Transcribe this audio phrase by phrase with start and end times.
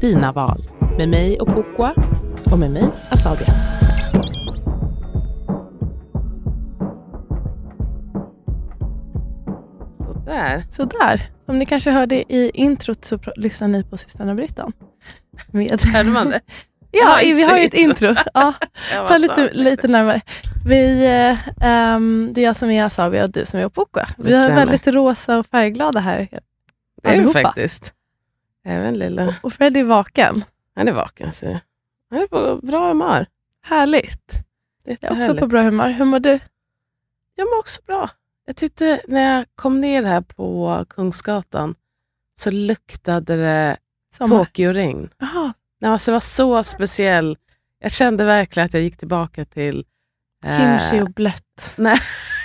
[0.00, 0.62] dina val.
[0.98, 1.94] Med mig och Kokwa.
[2.44, 3.46] Och med mig, Asabia.
[10.26, 10.64] Där.
[10.76, 11.22] Sådär.
[11.46, 14.72] Som ni kanske hörde i introt så lyssnar ni på systrarna Britton.
[15.46, 15.80] Med...
[15.82, 16.40] Hörde man det?
[16.90, 18.14] Ja, Ja, vi har ju ett intro.
[18.34, 18.54] Ja,
[19.08, 20.20] ta lite, lite närmare.
[20.66, 21.06] Vi,
[21.60, 24.08] ehm, det är jag som är Asabia och du som är Opokwa.
[24.18, 26.28] Vi är väldigt rosa och färgglada här.
[27.02, 27.42] Det är allihopa.
[27.42, 27.92] faktiskt.
[28.66, 29.34] Även lilla.
[29.42, 30.44] Och Fred är vaken.
[30.74, 31.32] Han är vaken.
[31.32, 31.60] Så.
[32.10, 33.26] Han är på bra humör.
[33.62, 34.32] Härligt.
[34.84, 35.90] Jag är också på bra humör.
[35.90, 36.38] Hur mår du?
[37.34, 38.10] Jag mår också bra.
[38.46, 41.74] Jag tyckte när jag kom ner här på Kungsgatan
[42.38, 43.76] så luktade det?
[44.18, 45.08] Tokyo-regn.
[45.84, 47.36] Alltså, det var så speciell.
[47.78, 49.84] Jag kände verkligen att jag gick tillbaka till...
[50.44, 51.74] eh, kimchi och blött.
[51.76, 51.98] Nej,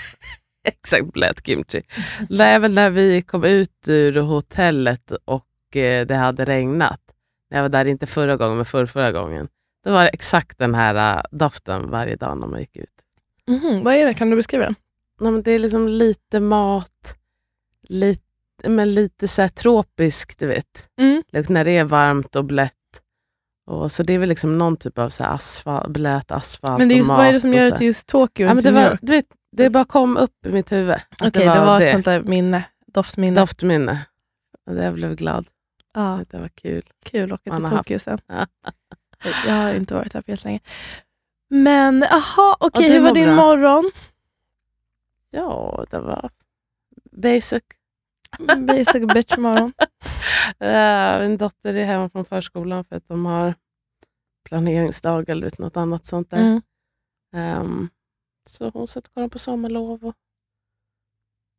[0.63, 1.81] exakt blöt kimchi.
[2.29, 5.45] Nej, men när vi kom ut ur hotellet och
[5.79, 7.01] det hade regnat.
[7.49, 9.47] När jag var där, inte förra gången, men förra, förra gången.
[9.83, 12.93] Då var det exakt den här eh, doften varje dag när man gick ut.
[13.47, 14.13] Mhm, Vad är det?
[14.13, 14.75] Kan du beskriva den?
[15.19, 17.17] Nej, men det är liksom lite mat,
[17.87, 18.23] lite,
[18.69, 20.89] men lite så tropiskt, du vet.
[20.99, 21.23] Mm.
[21.31, 22.73] Liksom när det är varmt och blött.
[23.67, 26.93] Och så det är väl liksom någon typ av så asfalt, blöt asfalt Men det
[26.93, 27.17] är och just, mat.
[27.17, 29.25] vad är det som gör det till just Tokyo Ja, men det, var, du vet,
[29.51, 30.95] det bara kom upp i mitt huvud.
[31.23, 31.85] Okej, det var, det.
[31.85, 32.63] ett sånt där minne.
[32.87, 33.39] Doftminne.
[33.41, 34.05] doftminne.
[34.69, 35.45] Och jag blev glad.
[35.93, 36.83] Ja, Det var kul.
[37.05, 38.19] kul att åka till Tokyo sen.
[38.27, 38.47] Ja.
[39.47, 40.59] Jag har inte varit här på jättelänge.
[41.47, 43.35] Men aha, okej, du hur var din bra?
[43.35, 43.91] morgon?
[45.29, 46.29] Ja, det var
[47.11, 47.63] basic.
[48.57, 49.73] Basic bitch morgon.
[50.59, 53.55] Eh, Min dotter är hemma från förskolan för att de har
[54.43, 56.37] planeringsdag eller något annat sånt där.
[56.39, 56.61] Mm.
[57.33, 57.89] Ehm,
[58.49, 60.05] så hon satt och kollade på sommarlov.
[60.05, 60.15] Och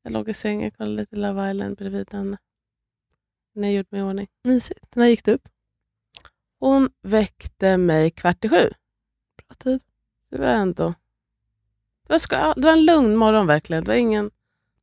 [0.02, 2.38] jag låg i sängen och kollade lite Love Island bredvid henne.
[3.54, 4.28] När jag gjorde mig i ordning.
[4.44, 4.96] Mysigt.
[4.96, 5.48] När gick du upp?
[6.58, 8.72] Hon väckte mig kvart i sju.
[9.36, 9.80] Bra tid.
[10.30, 10.94] Det var ändå...
[12.06, 13.84] Det var, ska, det var en lugn morgon verkligen.
[13.84, 14.30] Det var ingen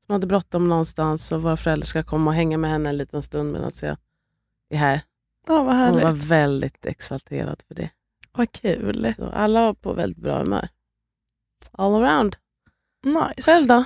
[0.06, 3.24] som hade bråttom någonstans och våra föräldrar ska komma och hänga med henne en liten
[3.24, 3.98] stund medan jag
[4.70, 5.02] är här.
[5.48, 6.04] Ja, vad Hon härligt.
[6.04, 7.90] var väldigt exalterad för det.
[8.32, 9.14] Vad kul.
[9.16, 10.70] Så alla var på väldigt bra humör.
[11.72, 12.36] All around.
[13.04, 13.42] Nice.
[13.52, 13.86] Själv då?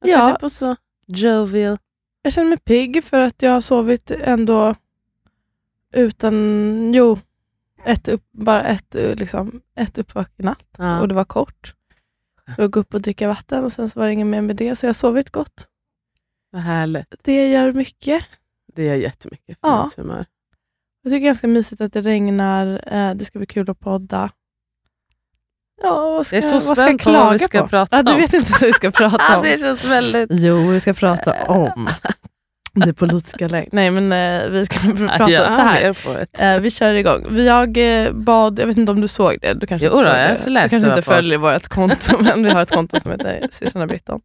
[0.00, 0.36] Jag Ja.
[0.40, 0.76] på så
[1.06, 1.78] jovial.
[2.26, 4.74] Jag känner mig pigg för att jag har sovit ändå
[5.92, 7.18] utan, jo,
[7.84, 10.66] ett upp, bara ett, eh, liksom, ett uppvak i natt.
[10.78, 11.00] Ja.
[11.00, 11.74] Och det var kort.
[12.56, 14.76] Jag gå upp och dricka vatten och sen så var det inget mer med det.
[14.76, 15.68] Så jag har sovit gott.
[16.50, 17.14] Vad härligt.
[17.22, 18.24] Det gör mycket.
[18.74, 19.78] Det gör jättemycket för Ja.
[19.78, 20.26] ens humör.
[21.02, 22.84] Jag tycker det är ganska mysigt att det regnar.
[22.92, 24.30] Eh, det ska bli kul att podda.
[25.82, 27.68] Ja, ska, Jag är så spänd på vad vi ska på?
[27.68, 28.18] prata ja, Du om.
[28.20, 29.42] vet inte vad vi ska prata om.
[29.42, 30.30] det känns väldigt...
[30.32, 31.88] Jo, vi ska prata om
[32.74, 33.72] det politiska läget.
[33.72, 35.96] Nej, men eh, vi ska prata jag så här.
[36.54, 37.38] Eh, vi kör igång.
[37.38, 40.16] Jag eh, bad, jag vet inte om du såg det, du kanske Jo inte då,
[40.16, 41.12] jag så Du läste kanske jag inte på.
[41.14, 44.20] följer vårt konto, men vi har ett konto som heter Systrarna Britton.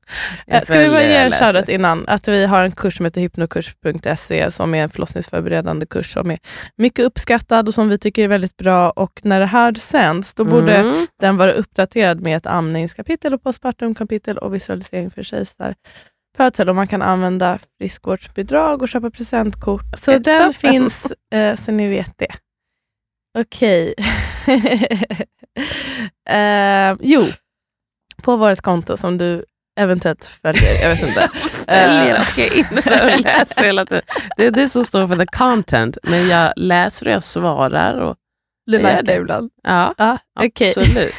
[0.47, 3.21] Eh, ska vi bara ge en shoutout innan, att vi har en kurs som heter
[3.21, 6.37] hypnokurs.se som är en förlossningsförberedande kurs som är
[6.75, 10.45] mycket uppskattad och som vi tycker är väldigt bra och när det här sänds, då
[10.45, 11.07] borde Mm.
[11.19, 15.75] den vara uppdaterad med ett amningskapitel och postpartumkapitel och visualisering för kejsar.
[16.39, 19.83] Födsel och man kan använda friskvårdsbidrag och köpa presentkort.
[20.03, 20.71] Så Okej, den toppen.
[20.71, 22.35] finns, eh, så ni vet det.
[23.37, 23.93] Okej.
[26.29, 27.25] eh, jo,
[28.21, 29.45] på vårt konto som du
[29.79, 31.29] eventuellt följer, jag vet inte.
[31.67, 34.03] Väljer Eh, att jag är inne där och läser hela tiden.
[34.37, 35.97] Det är det som står för the content.
[36.03, 37.97] Men jag läser och jag svarar.
[37.97, 38.17] Och,
[38.77, 39.15] Du Jag gör det.
[39.15, 39.49] ibland.
[39.63, 40.73] ja, Ja, okej.
[40.77, 41.13] absolut.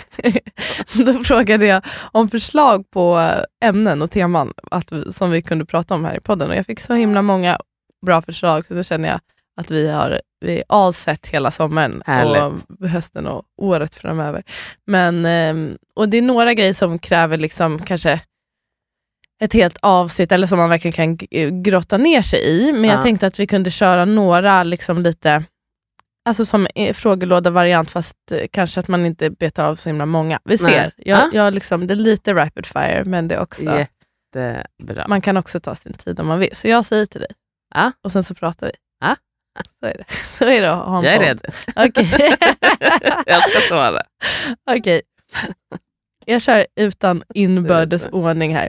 [1.06, 5.94] Då frågade jag om förslag på eh, ämnen och teman att som vi kunde prata
[5.94, 7.58] om här i podden och jag fick så himla många
[8.06, 9.20] bra förslag så då känner jag
[9.60, 12.64] att vi har vi all set hela sommaren Härligt.
[12.80, 14.42] och hösten och året framöver.
[14.86, 18.20] Men, ehm, och det är några grejer som kräver liksom kanske
[19.42, 21.16] ett helt avsnitt eller som man verkligen kan
[21.62, 22.72] grotta ner sig i.
[22.72, 23.02] Men jag Ja.
[23.02, 25.44] tänkte att vi kunde köra några liksom lite
[26.24, 30.40] Alltså som frågelåda-variant fast eh, kanske att man inte betar av så himla många.
[30.44, 30.72] Vi Nej.
[30.72, 30.92] ser.
[30.96, 31.30] Jag, Ja.
[31.32, 35.04] jag liksom, det är lite rapid fire men det är också, Jättebra.
[35.08, 36.56] man kan också ta sin tid om man vill.
[36.56, 37.30] Så jag säger till dig
[37.74, 37.92] Ja.
[38.02, 38.72] och sen så pratar vi.
[39.00, 39.16] Ja.
[39.80, 40.04] Så är det,
[40.38, 41.40] så är det att ha en Jag är redo.
[41.76, 42.36] Okej.
[43.26, 44.02] Jag ska svara.
[44.70, 45.02] Okej.
[46.26, 48.68] Jag kör utan inbördes ordning här.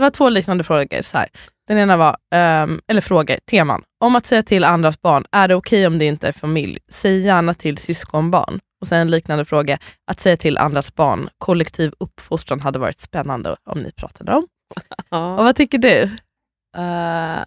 [0.00, 1.02] Det var två liknande frågor.
[1.02, 1.28] Så här.
[1.68, 3.82] Den ena var, ehm, eller frågor, teman.
[4.04, 6.78] Om att säga till andras barn, är det okej om det inte är familj?
[6.88, 8.60] Säg gärna till syskonbarn.
[8.80, 9.78] Och sen en liknande fråga,
[10.10, 14.42] att säga till andras barn, kollektiv uppfostran hade varit spännande om ni pratade om.
[14.76, 15.36] Och Ja.
[15.36, 16.02] vad tycker du?
[16.76, 17.42] Eh,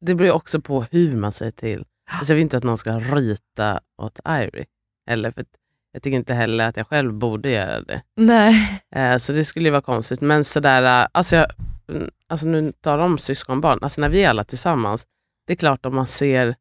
[0.00, 1.84] det beror också på hur man säger till.
[2.10, 4.66] Alltså jag vill inte att någon ska ryta åt Irie.
[5.10, 5.48] Eller för att
[5.94, 8.02] jag tycker inte heller att jag själv borde göra det.
[8.16, 8.82] Nej.
[8.94, 10.20] Eh, så det skulle ju vara konstigt.
[10.20, 11.46] Men sådär, eh, alltså, jag,
[11.88, 13.78] mm, alltså nu tar de syskonbarn.
[13.82, 15.06] Alltså när vi är alla tillsammans,
[15.46, 16.54] det är klart om man ser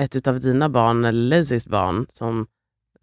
[0.00, 2.46] ett av dina barn eller Lizzys barn som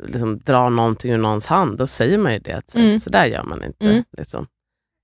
[0.04, 2.54] liksom drar någonting ur någons hand, då säger man ju det.
[2.54, 3.00] Att så, Mm.
[3.00, 3.86] så där gör man inte.
[3.90, 4.04] Mm.
[4.18, 4.48] Liksom.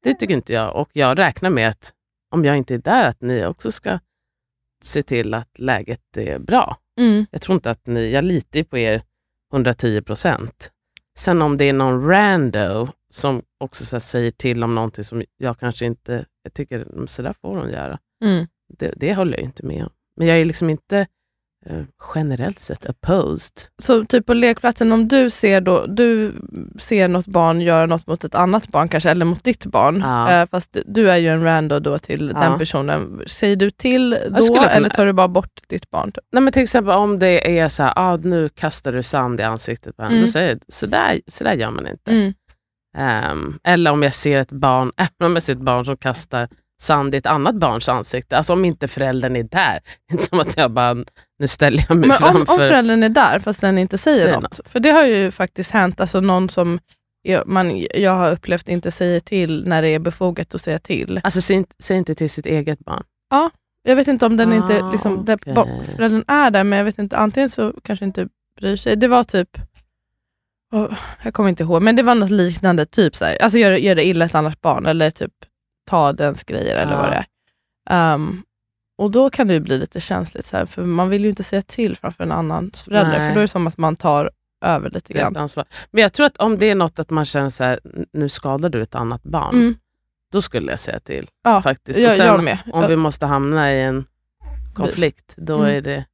[0.04, 0.76] Det tycker inte jag.
[0.76, 1.94] Och jag räknar med att
[2.32, 4.00] om jag inte är där, att ni också ska
[4.84, 6.78] se till att läget är bra.
[7.00, 7.26] Mm.
[7.32, 9.04] Jag tror inte att ni, jag litar ju på er
[9.54, 10.72] 110 procent.
[11.18, 15.60] Sen om det är någon rando som också så säger till om någonting som jag
[15.60, 18.00] kanske inte, jag tycker "Mm, så där får hon göra.
[18.26, 18.48] Mm.
[18.80, 19.90] Det, det håller jag inte med om.
[20.18, 21.08] Men jag är liksom inte
[22.16, 23.52] generellt sett opposed.
[23.82, 26.36] Så typ på lekplatsen, om du ser, då, du
[26.80, 30.32] ser något barn göra något mot ett annat barn kanske, eller mot ditt barn, Ja.
[30.32, 32.42] eh, fast du är ju en rando då till Ja.
[32.42, 33.22] den personen.
[33.28, 36.12] Säger du till då, eller tar du bara bort ditt barn?
[36.12, 36.24] Typ?
[36.32, 39.44] Nej, men till exempel om det är så här, ah, nu kastar du sand i
[39.44, 40.26] ansiktet på henne, Mm.
[40.26, 42.12] då säger jag, så där, så där gör man inte.
[42.12, 42.34] Mm.
[42.98, 46.48] Ehm, eller om jag ser ett barn, även om jag ser ett barn som kastar
[46.84, 48.38] sand i ett annat barns ansikte.
[48.38, 49.80] Alltså om inte föräldern är där.
[50.08, 50.94] Det är inte som att jag bara,
[51.40, 52.54] nu ställer jag mig Men om, framför.
[52.54, 54.60] om föräldern är där fast den inte säger, Säger något.
[54.66, 56.80] För det har ju faktiskt hänt, alltså någon som
[57.22, 61.22] jag, man, jag har upplevt inte säger till när det är befogat att säga till.
[61.24, 63.04] Alltså säg inte, säg inte till sitt eget barn.
[63.84, 65.54] Jag vet inte om den inte, Ah, liksom, där, okej.
[65.54, 68.28] ba- föräldern är där, men jag vet inte, antingen så kanske inte
[68.60, 68.96] bryr sig.
[68.96, 69.50] Det var typ,
[70.74, 70.94] åh,
[71.24, 73.96] jag kommer inte ihåg, men det var något liknande, typ så här, alltså gör, gör
[73.96, 75.32] det illa ett annat barn, eller typ
[75.86, 77.02] ta dens grejer, eller Ja.
[77.02, 77.26] vad det är.
[78.14, 78.44] Ehm,
[78.98, 81.62] och då kan det bli lite känsligt, så här, för man vill ju inte säga
[81.62, 83.28] till framför en annan förälder, Nej.
[83.30, 84.32] för då är det som att man tar
[84.66, 85.50] över lite grann.
[85.92, 88.30] Men jag tror att om det är något att man känner så här, "N- nu
[88.30, 89.76] skadar du ett annat barn, Mm.
[90.32, 91.30] då skulle jag säga till.
[91.44, 92.00] Ja, faktiskt.
[92.00, 92.58] jag, Och sen jag med.
[92.74, 94.06] Om vi måste hamna i en
[94.74, 95.76] konflikt, då Mm.
[95.78, 96.06] är det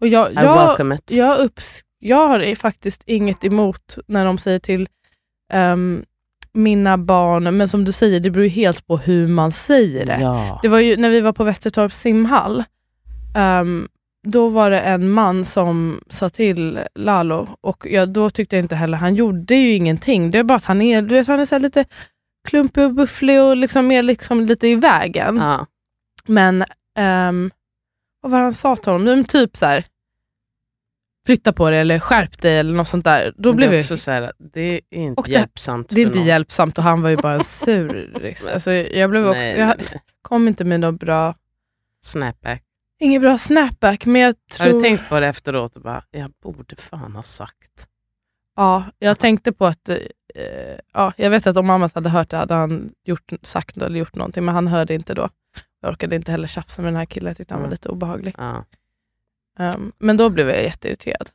[0.00, 1.10] och jag, I jag, welcome it.
[1.10, 4.88] jag, upps- jag har faktiskt inget emot när de säger till
[5.52, 6.04] ehm,
[6.58, 10.20] mina barn, men som du säger, det beror ju helt på hur man säger det.
[10.20, 10.58] Ja.
[10.62, 12.64] Det var ju när vi var på Västertorps simhall,
[13.36, 13.88] ehm,
[14.26, 18.76] då var det en man som sa till Lalo, och jag, då tyckte jag inte
[18.76, 21.46] heller, han gjorde ju ingenting, det är bara att han är, du vet, han är
[21.46, 21.84] så lite
[22.48, 25.36] klumpig och bufflig och liksom mer liksom lite i vägen.
[25.36, 25.66] Ja.
[26.26, 26.64] Men,
[26.98, 27.50] ehm,
[28.20, 29.24] vad var han sa till honom?
[29.24, 29.84] Typ så här,
[31.28, 33.34] flytta på dig eller skärp dig eller något sånt där.
[33.36, 36.06] Då blev det, är jag, också så här, det är inte det- hjälpsamt det är
[36.06, 36.26] inte någon.
[36.26, 38.18] hjälpsamt och han var ju bara en sur.
[38.20, 38.50] liksom.
[38.54, 41.34] alltså, jag blev också, Nej, jag nej, kom inte med något bra,
[42.04, 42.62] Snapback.
[43.00, 44.66] inget bra snapback, men jag tror...
[44.66, 47.88] Har du tänkt på det efteråt och bara, jag borde fan ha sagt.
[48.56, 49.96] Ja, jag tänkte på att, eh,
[50.94, 54.14] ja, jag vet att om mamma hade hört det hade han gjort, sagt eller gjort
[54.14, 55.28] någonting, men han hörde inte då.
[55.80, 57.70] Jag orkade inte heller tjafsa med den här killen, jag tyckte han var Mm.
[57.72, 58.34] lite obehaglig.
[58.38, 58.64] Ja.
[59.58, 61.30] Ehm, men då blev jag jätteirriterad.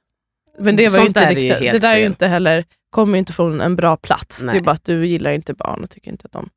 [0.60, 3.20] Men det var ju Sånt inte riktigt, det där är ju inte heller, kommer ju
[3.20, 4.40] inte från en bra plats.
[4.40, 4.58] Det Nej.
[4.58, 6.50] är bara att du gillar inte barn och tycker inte att de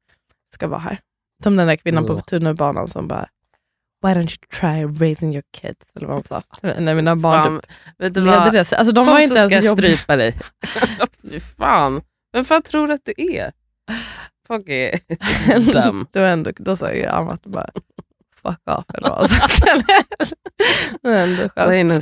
[0.54, 0.98] ska vara här.
[1.42, 2.22] Som den där kvinnan på Mm.
[2.22, 3.28] tunnelbanan som bara,
[4.06, 5.86] Why don't you try raising your kids?
[5.94, 6.42] Eller vad hon sa.
[6.62, 8.52] När mina barn Fan, typ vet du vad?
[8.52, 8.58] det.
[8.72, 10.34] Alltså, de Kom var så inte ska jag ens strypa dig.
[11.30, 12.02] Fy fan.
[12.32, 13.52] Vem fan tror du att du är?
[14.48, 16.06] Är dum.
[16.12, 17.70] det ändå, då sa ju Amat bara,
[18.46, 19.48] fuck off eller vad han sa.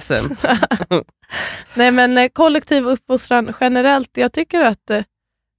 [0.00, 1.04] Simple.
[1.74, 5.02] Nej men eh, kollektiv uppfostran generellt, jag tycker att eh,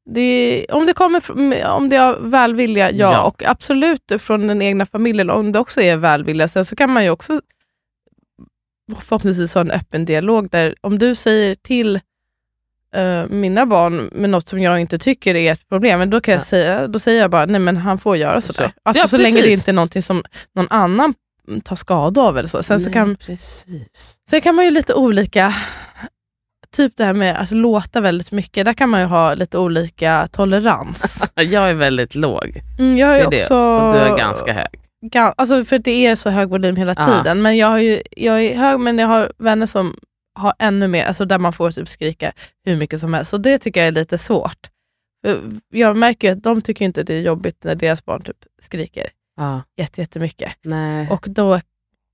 [0.10, 1.22] Det, om det kommer
[1.66, 3.26] om det är välvilja, ja, Ja.
[3.28, 6.48] Och absolut från den egna familjen, om det också är välvilja.
[6.48, 7.42] Sen så kan man ju också
[9.02, 12.00] förhoppningsvis ha en öppen dialog där om du säger till
[12.96, 16.32] eh, mina barn med något som jag inte tycker är ett problem, men då, kan
[16.32, 16.46] jag Ja.
[16.46, 18.54] säga, då säger jag bara, nej men han får göra Så.
[18.54, 18.72] sådär.
[18.84, 19.58] Alltså, Ja, så länge det precis.
[19.60, 20.24] inte är någonting som
[20.56, 21.14] någon annan
[21.64, 22.38] tar skada av.
[22.38, 22.64] Eller så.
[22.64, 24.16] Sen, så Nej, kan, Precis.
[24.30, 25.54] sen kan man ju lite olika,
[26.76, 30.28] typ det här med att låta väldigt mycket, där kan man ju ha lite olika
[30.32, 31.30] tolerans.
[31.36, 33.42] Jag är väldigt låg Mm, jag Det är det.
[33.42, 33.56] också...
[33.58, 34.68] och du är ganska hög.
[35.12, 37.06] Gan- alltså för det är så hög volym hela Ja.
[37.06, 37.42] tiden.
[37.42, 39.98] Men jag, har ju, jag är hög, men jag har vänner som
[40.36, 43.32] har ännu mer, alltså där man får typ skrika hur mycket som helst.
[43.32, 44.70] Så det tycker jag är lite svårt.
[45.70, 49.10] Jag märker ju att de tycker inte det är jobbigt när deras barn typ skriker
[49.38, 49.62] Ja.
[49.78, 50.54] jätte, jättemycket.
[50.62, 51.08] Nej.
[51.10, 51.60] Och då,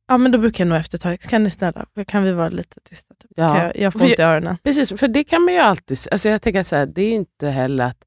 [0.08, 2.50] ja, men då brukar jag nog efter ett tag, kan ni snälla, kan vi vara
[2.50, 3.14] lite tysta?
[3.22, 3.32] Typ?
[3.36, 3.56] Ja.
[3.56, 4.58] Kan jag, jag får ont i öronen.
[4.64, 5.98] Precis, för det kan man ju alltid...
[6.12, 7.98] Alltså jag tänker så här, det är inte heller att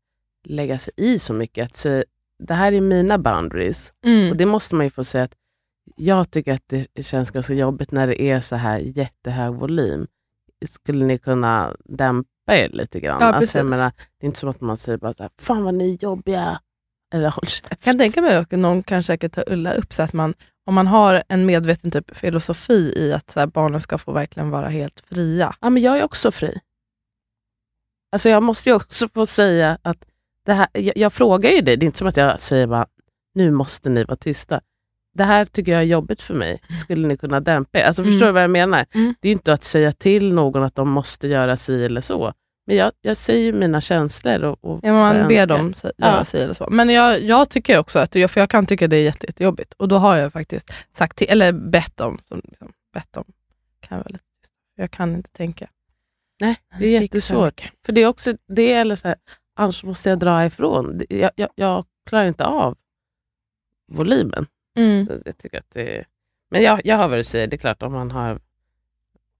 [0.45, 1.67] lägga sig i så mycket.
[1.67, 2.05] Att säga,
[2.39, 3.93] det här är mina boundaries.
[4.05, 4.31] Mm.
[4.31, 5.35] Och det måste man ju få säga att
[5.95, 10.07] jag tycker att det känns ganska jobbigt när det är så här jättehög volym.
[10.67, 13.19] Skulle ni kunna dämpa er lite grann?
[13.21, 15.65] Ja, alltså, jag menar, det är inte som att man säger bara så här, fan
[15.65, 16.61] vad ni är jobbiga.
[17.15, 17.67] Eller håll käft.
[17.71, 20.35] Jag kan tänka mig att någon kan säkert ta illa upp, så att man,
[20.67, 24.51] om man har en medveten typ filosofi i att så här, barnen ska få verkligen
[24.51, 25.57] vara helt fria.
[25.61, 26.61] Ja, men jag är också fri.
[28.13, 30.05] Alltså jag måste ju också få säga att
[30.45, 32.87] det här, jag, jag frågar ju dig, det är inte som att jag säger bara,
[33.35, 34.61] nu måste ni vara tysta.
[35.15, 36.61] Det här tycker jag är jobbigt för mig.
[36.83, 37.85] Skulle ni kunna dämpa er?
[37.85, 38.13] Alltså, Mm.
[38.13, 38.87] Förstår du vad jag menar?
[38.95, 39.15] Mm.
[39.21, 42.33] Det är inte att säga till någon att de måste göra si eller så.
[42.67, 44.43] Men jag, jag säger mina känslor.
[44.45, 46.07] Och, och Ja, man ber dem sä- Ja.
[46.07, 46.69] göra sig eller så.
[46.71, 49.73] Men jag, jag tycker också att, för jag kan tycka det är jätte, jättejobbigt.
[49.73, 51.95] Och då har jag faktiskt sagt till, eller bett.
[51.97, 53.25] Som, liksom, bett dem.
[53.81, 54.19] Kan jag, väl,
[54.77, 55.69] jag kan inte tänka.
[56.41, 57.73] Nej, det är jättesvårt.
[57.87, 59.17] För det är också det, eller så här,
[59.57, 61.01] annars måste jag dra ifrån.
[61.09, 62.77] Jag, jag, jag klarar inte av
[63.93, 64.47] volymen.
[64.77, 65.23] Mm.
[65.25, 66.05] Jag tycker att det.
[66.51, 68.41] Men jag, jag har väl att säga, det är klart om man har,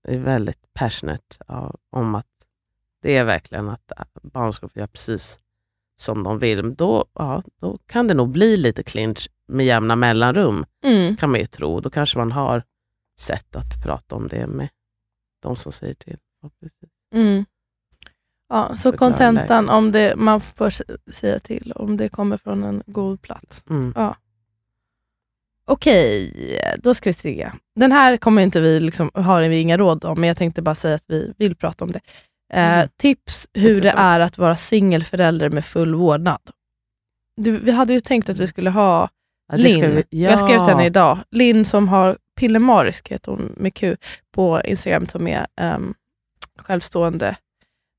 [0.09, 2.27] är väldigt passionate av, om att
[3.03, 5.41] det är verkligen att barn ska få göra precis
[5.97, 10.67] som de vill, då, ja, då kan det nog bli lite clinch med jämna mellanrum,
[10.83, 11.17] Mm.
[11.17, 11.81] kan man ju tro.
[11.81, 12.63] Då kanske man har
[13.19, 14.69] sätt att prata om det med
[15.43, 16.19] de som säger till.
[16.43, 16.51] Ja.
[17.15, 17.45] Mm.
[18.49, 20.71] Ja, så kontentan, om det, man får
[21.13, 23.63] säga till om det kommer från en god plats.
[23.71, 23.93] Mm.
[25.67, 26.33] Okej,
[26.83, 27.51] då ska vi se.
[27.81, 30.75] Den här kommer inte vi, liksom, har vi inga råd om, men jag tänkte bara
[30.75, 32.01] säga att vi vill prata om det.
[32.53, 32.89] Eh, Mm.
[32.99, 36.41] Tips hur det är att vara singelförälder med full vårdnad.
[37.37, 39.09] Du, vi hade ju tänkt att vi skulle ha
[39.53, 40.03] Ja, Linn.
[40.11, 40.87] vi- Jag skrev till henne ja.
[40.87, 41.19] idag.
[41.31, 43.97] Linn som har Pillemarisk, heter hon med Q,
[44.35, 45.95] på Instagram, som är um,
[46.59, 47.37] självstående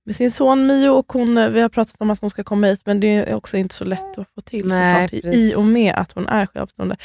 [0.05, 0.89] med sin son Mio.
[0.89, 3.57] Och hon, vi har pratat om att hon ska komma hit, men det är också
[3.57, 6.95] inte så lätt att få till Nej, såklart, i och med att hon är självstående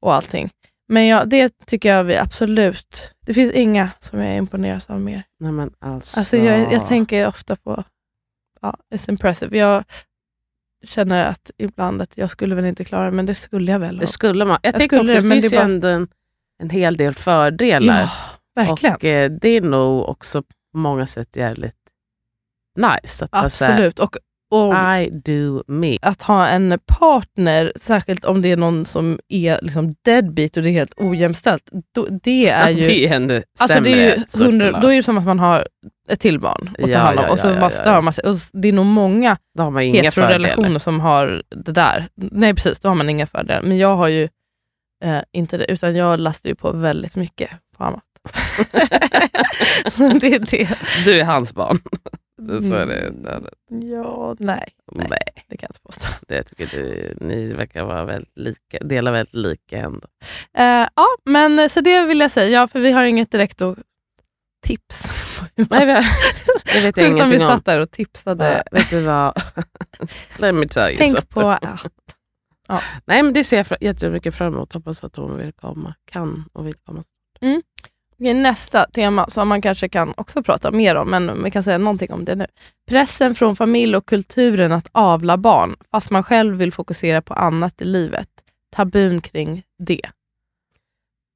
[0.00, 0.50] och allting.
[0.88, 3.14] Men ja, det tycker jag vi absolut...
[3.20, 5.22] Det finns inga som jag imponeras av mer.
[5.40, 7.84] Nej, men alltså, Alltså jag, jag tänker ofta på...
[8.60, 9.58] Ja, it's impressive.
[9.58, 9.84] Jag
[10.84, 13.98] känner att ibland att jag skulle väl inte klara det, men det skulle jag väl.
[13.98, 14.58] Det skulle man.
[14.62, 16.08] Jag, Jag tänker skulle också det, det finns det ju bara- ändå en,
[16.62, 18.00] en hel del fördelar.
[18.00, 18.10] ja,
[18.64, 18.94] verkligen.
[18.94, 21.76] Och eh, det är nog också på många sätt jävligt
[22.76, 23.24] nice.
[23.24, 23.98] Att Absolut.
[23.98, 24.16] Och,
[24.50, 25.98] och I do me.
[26.02, 30.68] att ha en partner, särskilt om det är någon som är liksom deadbeat och det
[30.68, 32.80] är helt ojämställt, då, det är ju...
[32.80, 33.90] det är ännu Alltså sämre.
[33.90, 34.82] det är ju hundra, såklart.
[34.82, 35.68] då är det som att man har
[36.08, 37.94] ett till barn att ta Ja, hand om ja, och så ja, ja, ja, stör
[37.94, 38.00] ja.
[38.00, 38.24] man sig.
[38.24, 39.36] Och det är nog många
[39.92, 42.08] heterorelationer som har det där.
[42.14, 43.62] Nej precis, då har man inga fördelar.
[43.62, 44.28] Men jag har ju
[45.04, 48.02] eh, inte det, utan jag lastar ju på väldigt mycket på Amat.
[50.20, 50.68] det är det.
[51.04, 51.80] Du är hans barn.
[52.38, 53.06] Så är det.
[53.06, 53.44] Mm,
[53.90, 55.44] Ja, nej, Nej, Nej.
[55.48, 56.06] det kan jag inte påstå.
[56.28, 57.14] det tycker du.
[57.20, 60.08] Ni verkar vara väldigt lika, dela väldigt lika ändå.
[60.58, 63.78] Eh, ja, men så det vill jag säga, ja, för vi har inget direkt att
[64.66, 65.02] tips.
[65.54, 66.02] Nej, vi-
[66.74, 68.54] det vet jag Sjukt om vi satt där och tipsade.
[68.54, 69.42] Eh, vet du vad?
[70.38, 71.42] Let me tell you Tänk something.
[71.42, 71.86] på att
[73.04, 74.72] Nej, men det ser jag jättemycket fram emot.
[74.72, 75.94] Hoppas att hon vill komma.
[76.04, 77.04] Kan och vill komma.
[78.20, 81.78] Okej, nästa tema som man kanske kan också prata mer om, men vi kan säga
[81.78, 82.46] någonting om det nu.
[82.86, 87.82] Pressen från familj och kulturen att avla barn, fast man själv vill fokusera på annat
[87.82, 88.28] i livet.
[88.70, 90.10] Tabun kring det.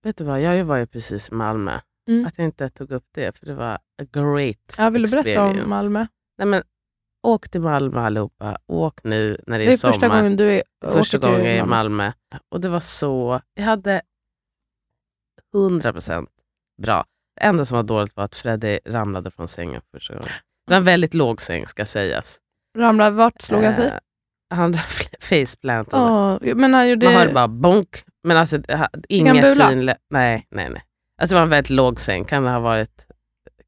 [0.03, 1.81] Vet du vad, jag var ju precis i Malmö.
[2.09, 2.27] Mm.
[2.27, 5.45] Att jag inte tog upp det, för det var a great Jag vill du berätta
[5.45, 6.07] om Malmö?
[6.39, 6.63] Nej, men,
[7.23, 8.59] åk till Malmö allihopa.
[8.67, 9.93] Åk nu när det är, Det är sommar.
[9.93, 12.13] första gången du är, Första gången jag är i Malmö.
[12.49, 13.41] Och det var så...
[13.55, 14.03] Jag hade
[15.55, 16.27] 100%
[16.83, 17.05] bra.
[17.37, 20.29] Det enda som var dåligt var att Freddy ramlade från sängen första gången.
[20.67, 22.39] Det var en väldigt låg säng ska sägas.
[22.79, 23.87] Ramlade, vart slog han sig?
[23.87, 23.99] Eh,
[24.55, 24.75] han
[25.21, 26.03] faceplantade.
[26.03, 27.07] Oh, men han gjorde...
[27.07, 28.05] Man hörde bara bonk.
[28.23, 28.63] Men alltså,
[29.09, 29.97] inga synliga...
[30.11, 30.83] Nej, nej, nej.
[31.21, 32.25] Alltså det var en väldigt låg säng.
[32.25, 33.07] Kan det ha varit...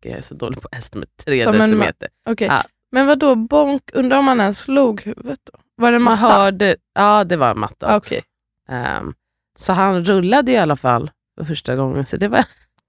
[0.01, 2.09] Jag är så dålig på häst med tre Som en decimeter.
[2.29, 2.47] Okej.
[2.47, 2.63] Ja.
[2.93, 3.91] Men vad då bonk?
[3.93, 5.59] Undrar om han ens slog huvudet då?
[5.77, 6.35] Var det Man matta?
[6.35, 6.77] hörde...
[6.95, 8.15] Ja, det var en matta också.
[8.15, 8.25] Okej.
[8.69, 9.15] Ehm,
[9.59, 12.07] så han rullade i alla fall för första gången.
[12.07, 12.45] Så det var,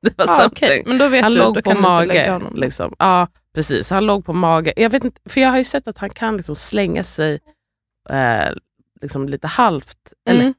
[0.05, 0.83] det var Ah, okej.
[0.85, 2.41] Men då vet Han du, låg på mage.
[2.53, 2.95] Liksom.
[2.99, 3.89] Ja, precis.
[3.89, 4.73] Han låg på mage.
[4.75, 7.39] Jag, vet inte, för jag har ju sett att han kan liksom slänga sig
[8.09, 8.53] eh,
[9.01, 10.53] liksom lite halvt, eller Mm.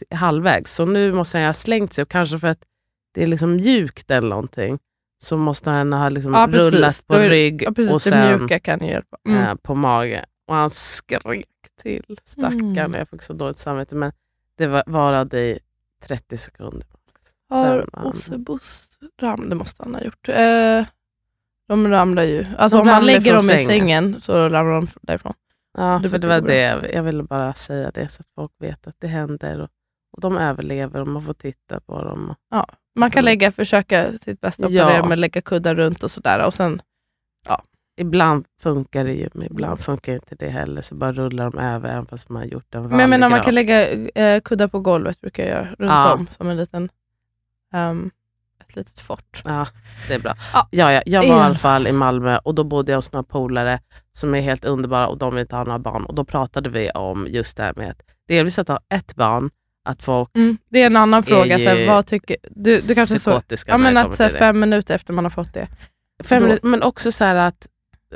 [0.00, 0.74] t- halvvägs.
[0.74, 2.62] Så nu måste han ha slängt sig och kanske för att
[3.14, 4.78] det är liksom mjukt eller någonting
[5.22, 7.92] så måste han ha liksom Ja, rullat på är- rygg Ja, precis.
[7.92, 9.16] och sen mjuka kan hjälpa.
[9.28, 9.42] Mm.
[9.42, 10.24] eh, på mage.
[10.46, 11.46] Och han skrek
[11.82, 12.76] till stackarn.
[12.76, 12.94] Mm.
[12.94, 14.12] Jag fick så dåligt samvete men
[14.58, 15.58] det var, varade i
[16.02, 16.86] 30 sekunder.
[17.48, 18.88] Har Ossebos
[19.22, 20.28] ram, det måste han ha gjort.
[20.28, 20.84] Eh,
[21.68, 22.46] de ramlar ju.
[22.58, 24.20] Alltså De om man lägger dem i sängen.
[24.20, 25.34] så ramlar de därifrån.
[25.78, 28.52] Ja, Det för det var det jag, jag ville bara säga det så att folk
[28.58, 29.60] vet att det händer.
[29.60, 29.68] Och,
[30.12, 32.34] och de överlever och man får titta på dem.
[32.96, 33.24] Man kan Mm.
[33.24, 34.86] lägga, försöka sitt bästa på Ja.
[34.96, 36.46] det med att lägga kuddar runt och sådär.
[36.46, 36.82] Och sen,
[38.00, 40.82] Ibland funkar det ju, men ibland funkar inte det heller.
[40.82, 43.28] Så bara rullar de över även fast man har gjort en vanlig men jag menar
[43.28, 46.14] man kan lägga eh, kuddar på golvet, brukar jag göra, runt Ja.
[46.14, 46.26] om.
[46.26, 46.88] Som en liten,
[47.74, 48.10] ehm,
[48.60, 49.42] ett litet fort.
[49.44, 49.66] Ja,
[50.08, 50.34] det är bra.
[50.52, 50.68] Ja.
[50.70, 53.22] Ja, ja, jag var i alla fall i Malmö och då bodde jag hos några
[53.22, 53.80] polare
[54.12, 56.04] som är helt underbara och de vill inte ha några barn.
[56.04, 59.50] Och då pratade vi om just det här med att delvis att ha ett barn,
[59.84, 60.58] att folk Mm.
[60.68, 61.58] Det är en annan fråga.
[61.58, 65.12] ju Så vad tycker, du, du kanske så, ja, men att så fem minuter efter
[65.12, 65.68] man har fått det.
[66.24, 67.66] Fem då- minuter, men också så här att,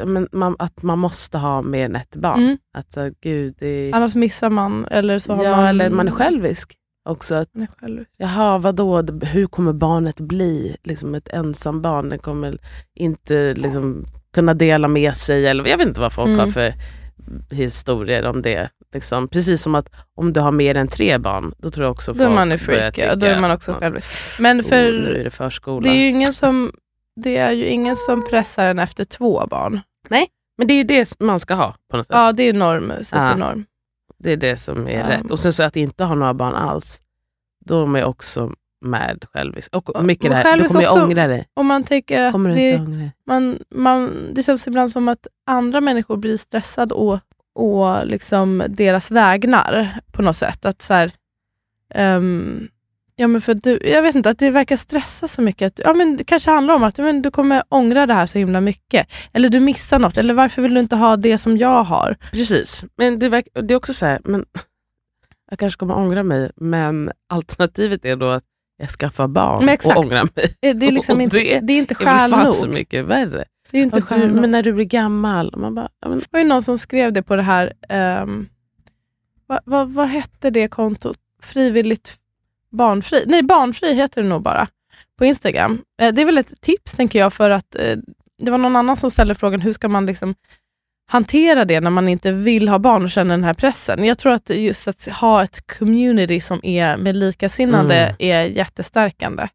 [0.04, 2.42] men, man, att man måste ha mer än ett barn.
[2.42, 2.58] Mm.
[2.74, 4.86] Att gud, det är, Annars missar man.
[4.90, 6.76] Eller så har ja, man, eller man är självisk.
[7.04, 8.04] Också att, är själv.
[8.16, 10.76] jaha, vadå, hur kommer barnet bli?
[10.84, 12.58] Liksom ett ensam barn, det kommer
[12.94, 14.04] inte liksom,
[14.34, 15.46] kunna dela med sig.
[15.46, 16.40] Eller, jag vet inte vad folk Mm.
[16.40, 16.74] har för
[17.50, 18.68] historier om det.
[18.94, 19.28] Liksom.
[19.28, 22.22] Precis som att om du har mer än tre barn, då tror jag också Då
[22.22, 23.14] är folk man börjar freak, ja.
[23.14, 24.06] Då är man också självisk.
[24.40, 25.80] Men "Oh, för nu är det förskola.
[25.82, 26.72] det är ju ingen som,
[27.16, 29.80] det är ju ingen som pressar en efter två barn.
[30.58, 32.16] Men det är ju det man ska ha på något sätt.
[32.16, 33.64] Ja, det är norm, supernorm.
[34.22, 35.08] Det är det som är Ja.
[35.08, 35.30] rätt.
[35.30, 37.00] Och sen så att inte ha några barn alls,
[37.64, 39.76] då är man också med självisk.
[39.76, 41.46] Och mycket det här, du kommer ju ångra dig.
[41.54, 42.80] Och man tänker att det,
[43.26, 47.20] man, man, det känns ibland som att andra människor blir stressade å,
[47.54, 50.64] å liksom deras vägnar på något sätt.
[50.64, 51.12] Att så här,
[51.94, 52.68] ehm,
[53.22, 55.66] ja, men för du, jag vet inte, att det verkar stressa så mycket.
[55.66, 58.38] Att, ja, men det kanske handlar om att men du kommer ångra det här så
[58.38, 59.06] himla mycket.
[59.32, 60.18] Eller du missar något.
[60.18, 62.16] Eller varför vill du inte ha det som jag har?
[62.32, 62.84] Precis.
[62.96, 64.44] Men det, verk, det är också så här, men
[65.50, 68.44] jag kanske kommer ångra mig, men alternativet är då att
[68.76, 70.56] jag skaffar barn och ångrar mig.
[70.60, 72.74] Det är, liksom inte, det det är inte Det är väl skäl fan så nog.
[72.74, 73.44] mycket värre.
[73.70, 74.40] Det är inte Och skäl du, nog.
[74.40, 77.22] men när du blir gammal, man bara, men, Det var ju någon som skrev det
[77.22, 77.72] på det här,
[78.22, 78.48] um,
[79.46, 81.18] vad, vad, vad hette det kontot?
[81.42, 82.18] Frivilligt
[82.72, 83.24] barnfri?
[83.26, 84.66] Nej, barnfri heter det nog bara
[85.18, 85.82] på Instagram.
[86.02, 87.96] Eh, det är väl ett tips tänker jag för att eh,
[88.42, 90.34] det var någon annan som ställde frågan hur ska man liksom
[91.10, 94.04] hantera det när man inte vill ha barn och känner den här pressen.
[94.04, 98.14] Jag tror att just att ha ett community som är med likasinnade Mm.
[98.18, 99.48] är jättestärkande.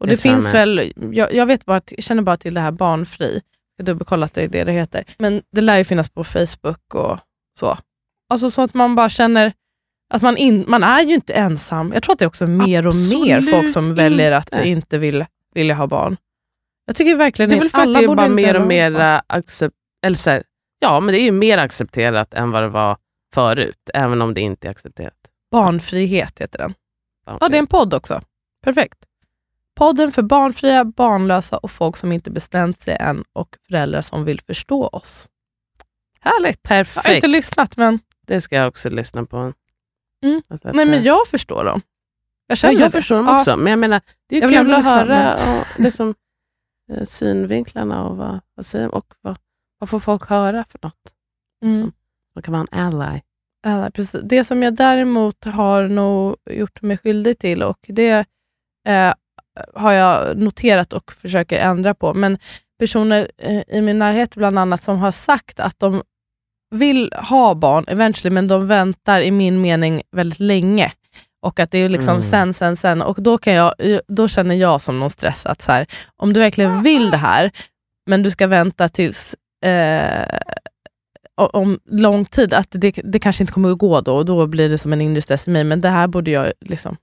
[0.00, 0.52] Och Det det, jag finns med.
[0.52, 3.40] väl, jag, jag vet bara, att- jag känner bara till det här barnfri.
[3.76, 5.04] Jag har dubbelkollat det är det det heter.
[5.18, 7.18] Men det lär ju finnas på Facebook och
[7.58, 7.78] så.
[8.32, 9.52] Alltså så att man bara känner
[10.10, 11.92] att man, in, man är ju inte ensam.
[11.92, 14.68] Jag tror att det är också mer och mer Absolut folk som väljer att inte.
[14.68, 16.16] inte vill, vilja ha barn.
[16.86, 19.00] Jag tycker verkligen det är väl för att det är bara inte mer och mer
[19.00, 20.42] äh, accept, eller så här,
[20.78, 22.96] Ja, men det är ju mer accepterat än vad det var
[23.34, 25.14] förut, även om det inte är accepterat.
[25.50, 26.74] Barnfrihet heter den.
[27.26, 28.22] Ja, det är en podd också.
[28.64, 28.98] Perfekt.
[29.74, 34.40] Podden för barnfria, barnlösa och folk som inte bestämt sig än och föräldrar som vill
[34.40, 35.28] förstå oss.
[36.20, 36.60] Härligt.
[36.68, 37.08] Jag har Perfekt.
[37.08, 39.52] inte lyssnat, men, Det ska jag också lyssna på.
[40.24, 40.42] Mm.
[40.48, 41.80] Alltså att, nej, men eh, jag förstår dem.
[42.46, 42.90] Jag ja, jag det.
[42.90, 43.38] förstår dem Ja.
[43.38, 46.14] också, men jag menar, det är ju kul att höra och, liksom,
[47.04, 49.36] synvinklarna och vad, vad säger och vad,
[49.78, 51.14] vad får folk höra för något?
[51.64, 51.80] Mm.
[51.80, 51.92] Som,
[52.32, 53.20] som kan vara en ally.
[53.62, 54.20] Ja, precis.
[54.24, 58.26] Det som jag däremot har nog gjort mig skyldig till, och det
[58.88, 59.14] eh,
[59.74, 62.38] har jag noterat och försöker ändra på, men
[62.78, 66.02] personer eh, i min närhet bland annat som har sagt att de
[66.70, 70.92] vill ha barn eventually, men de väntar i min mening väldigt länge.
[71.42, 72.22] Och att det är liksom Mm.
[72.22, 73.02] sen, sen, sen.
[73.02, 73.74] Och då, kan jag,
[74.08, 77.50] då känner jag som någon stress att så här, om du verkligen vill det här,
[78.06, 80.38] men du ska vänta tills eh,
[81.36, 84.68] om lång tid, att det, det kanske inte kommer att gå då och då blir
[84.68, 86.96] det som en inre stress i mig, men det här borde jag liksom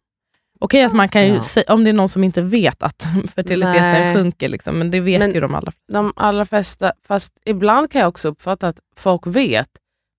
[0.60, 1.64] Okej att man kan ju Ja.
[1.74, 3.02] om det är någon som inte vet att
[3.36, 4.16] fertiliteten Nej.
[4.16, 8.02] sjunker, liksom, men det vet Men- ju de allra De allra flesta, fast ibland kan
[8.02, 9.70] jag också uppfatta att folk vet,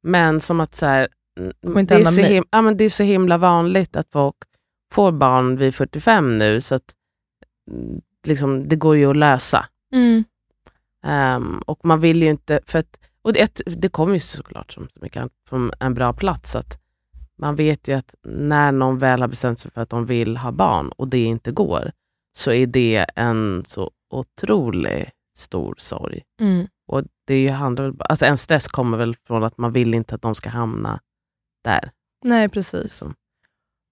[0.03, 1.09] men som att så här,
[1.63, 2.33] det, är så mig.
[2.41, 4.37] him- ja, men det är så himla vanligt att folk
[4.93, 6.95] får barn vid 45 nu, så att
[7.71, 9.67] mm, liksom, det går ju att lösa.
[9.95, 10.25] Mm.
[11.05, 14.89] Ehm, och man vill ju inte, för att, och det, det kommer ju såklart som
[14.89, 16.79] så mycket från en bra plats, att
[17.39, 20.53] man vet ju att när någon väl har bestämt sig för att de vill ha
[20.53, 21.93] barn och det inte går,
[22.39, 26.23] så är det en så otroligt stor sorg.
[26.41, 26.67] Mm.
[26.87, 30.15] Och det är ju handlar alltså en stress kommer väl från att man vill inte
[30.15, 31.01] att de ska hamna
[31.65, 31.91] där.
[32.25, 32.83] Nej, precis.
[32.83, 33.15] Liksom.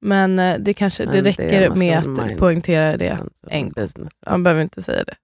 [0.01, 1.99] Men eh, det kanske det Men det- räcker ska med
[2.33, 3.19] att poängtera det.
[3.51, 3.89] En gång.
[4.27, 5.15] Man behöver inte säga det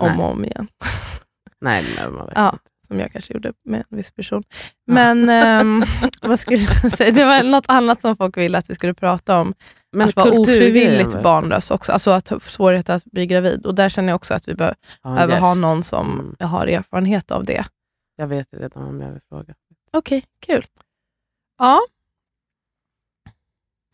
[0.00, 0.18] om Nej.
[0.18, 0.68] och om igen.
[1.60, 2.58] Nej, det man verkligen Ja,
[2.90, 4.42] som jag kanske gjorde med en viss person.
[4.86, 5.84] Men ehm,
[6.22, 7.10] vad skulle jag säga?
[7.12, 9.54] Det var något annat som folk ville att vi skulle prata om.
[9.92, 11.92] Men att vara ofrivilligt barnlös också.
[11.92, 13.66] Alltså att svårighet att bli gravid.
[13.66, 14.76] Och där känner jag också att vi behöver.
[15.02, 16.50] Ja, ha någon som Mm.
[16.50, 17.64] har erfarenhet av det.
[18.16, 19.54] Jag vet redan om jag vill fråga.
[19.92, 20.66] Okej, kul.
[21.58, 21.80] Ja.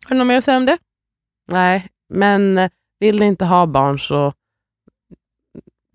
[0.04, 0.78] Har du något mer att säga om det?
[1.48, 4.32] Nej, men eh, vill ni inte ha barn så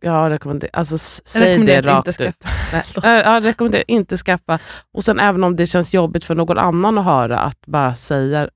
[0.02, 2.46] jag rekommenderar, alltså säg rekommenderar det rakt inte ut.
[2.74, 4.60] Nej, äh, Jag rekommenderar inte skaffa.
[4.94, 8.50] Och sen även om det känns jobbigt för någon annan att höra, att bara säga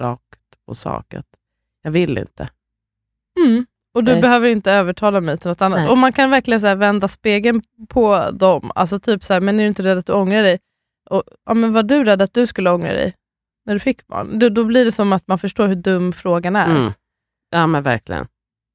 [0.00, 0.22] rakt
[0.66, 1.26] på sak att
[1.82, 2.48] jag vill inte.
[3.40, 3.66] Mm.
[3.94, 4.20] Och du Nej.
[4.20, 5.78] behöver inte övertala mig till något annat.
[5.78, 5.88] Nej.
[5.88, 8.70] Och man kan verkligen så vända spegeln på dem.
[8.74, 10.58] Alltså typ så här, men är du inte rädd att du ångrar dig?
[11.10, 13.14] Och, ja, men var du rädd att du skulle ångra dig
[13.66, 14.38] när du fick barn?
[14.38, 16.70] Då, då blir det som att man förstår hur dum frågan är.
[16.70, 16.92] Mm.
[17.50, 18.26] Ja men verkligen.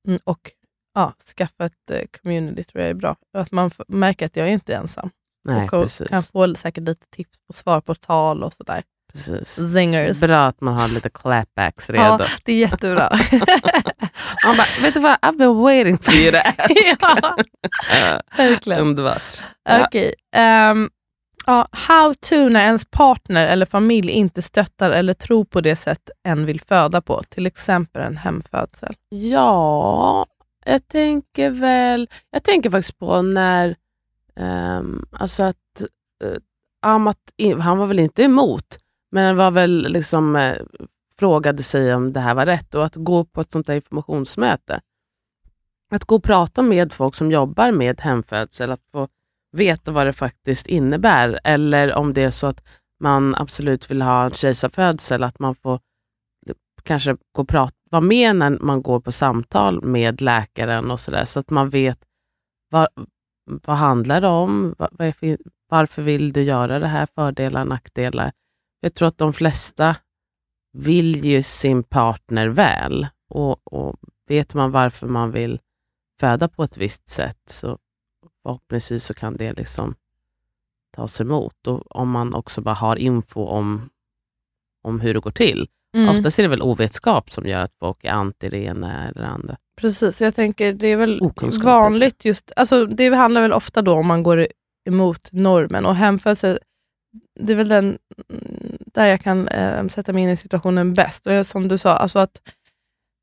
[0.07, 0.51] Mm, och
[0.93, 3.15] ja, skaffa ett eh, community tror jag är bra.
[3.33, 5.09] Att man märker att jag är inte ensam.
[5.45, 6.07] Nej, och precis.
[6.07, 8.83] kan få säkert lite tips på svar på tal och sådär.
[9.13, 9.49] precis.
[9.73, 10.19] Zingers.
[10.19, 12.03] Bra att man har lite clapbacks redo.
[12.03, 13.09] Ja, det är jättebra.
[14.45, 16.71] Man bara, vet du vad, I've been waiting for you to ask.
[17.01, 18.81] ja, verkligen.
[18.81, 19.41] Underbart.
[19.63, 19.85] Ja.
[19.85, 20.13] Okej.
[20.35, 20.89] ehm,
[21.45, 26.09] ja, how to när ens partner eller familj inte stöttar eller tror på det sätt
[26.23, 27.21] en vill föda på.
[27.29, 28.95] Till exempel en hemfödsel.
[29.09, 30.25] Ja,
[30.65, 33.75] jag tänker väl, jag tänker faktiskt på när,
[34.35, 35.81] um, alltså att
[36.23, 36.37] eh, uh,
[36.81, 37.17] Amat,
[37.59, 38.79] han var väl inte emot,
[39.11, 40.57] men han var väl liksom, uh,
[41.19, 44.81] frågade sig om det här var rätt och att gå på ett sånt där informationsmöte.
[45.91, 49.07] Att gå och prata med folk som jobbar med hemfödsel, att få
[49.51, 51.39] veta vad det faktiskt innebär.
[51.43, 52.63] Eller om det är så att
[52.99, 55.73] man absolut vill ha en kejsarfödsel, att man får
[56.47, 60.99] eh, kanske gå och prata, vara med när man går på samtal med läkaren och
[60.99, 61.99] sådär, så att man vet
[62.69, 62.87] vad,
[63.45, 65.13] vad handlar det om, vad,
[65.69, 68.31] varför vill du göra det här, fördelar, nackdelar.
[68.79, 69.95] Jag tror att de flesta
[70.71, 73.95] vill ju sin partner väl och, och
[74.27, 75.59] vet man varför man vill
[76.19, 77.77] föda på ett visst sätt så
[78.43, 79.95] förhoppningsvis så kan det liksom
[80.91, 81.67] tas emot.
[81.67, 83.89] Och om man också bara har info om,
[84.81, 85.67] om hur det går till.
[85.93, 86.09] Mm.
[86.09, 89.27] Oftast är det väl ovetskap som gör att folk är anti det ena eller det
[89.27, 89.57] andra.
[89.77, 93.93] Precis, jag tänker det är väl Okunskap, vanligt just, alltså det handlar väl ofta då
[93.93, 94.47] om man går
[94.89, 96.59] emot normen och hemfödsel,
[97.39, 97.97] det är väl den
[98.93, 101.27] där jag kan eh, sätta mig in i situationen bäst.
[101.27, 102.41] Och som du sa, alltså att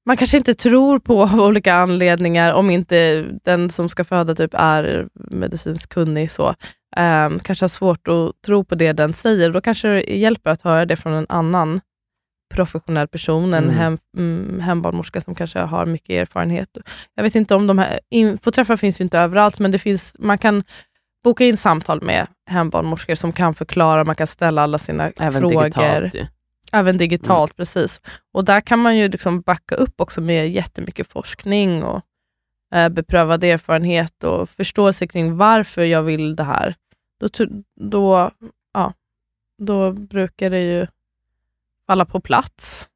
[0.07, 4.55] man kanske inte tror på av olika anledningar, om inte den som ska föda typ
[4.55, 6.31] är medicinskt kunnig.
[6.31, 6.49] så
[6.97, 9.51] eh, Kanske har svårt att tro på det den säger.
[9.51, 11.81] Då kanske det hjälper att höra det från en annan
[12.55, 13.75] professionell person, en Mm.
[13.77, 16.79] hem, mm, hembarnmorska som kanske har mycket erfarenhet.
[17.15, 20.39] Jag vet inte om de här, infoträffar finns ju inte överallt, men det finns, man
[20.39, 20.65] kan
[21.25, 25.63] boka in samtal med hembarnmorskor som kan förklara, man kan ställa alla sina Även frågor.
[25.65, 26.27] digitalt ju.
[26.73, 28.01] Även digitalt, precis.
[28.35, 32.03] Och där kan man ju liksom backa upp också med jättemycket forskning och
[32.75, 36.75] eh, beprövad erfarenhet och förståelse kring varför jag vill det här.
[37.21, 37.29] Då,
[37.81, 38.31] då,
[38.75, 38.93] ja,
[39.63, 40.87] då brukar det ju
[41.91, 42.89] falla på plats,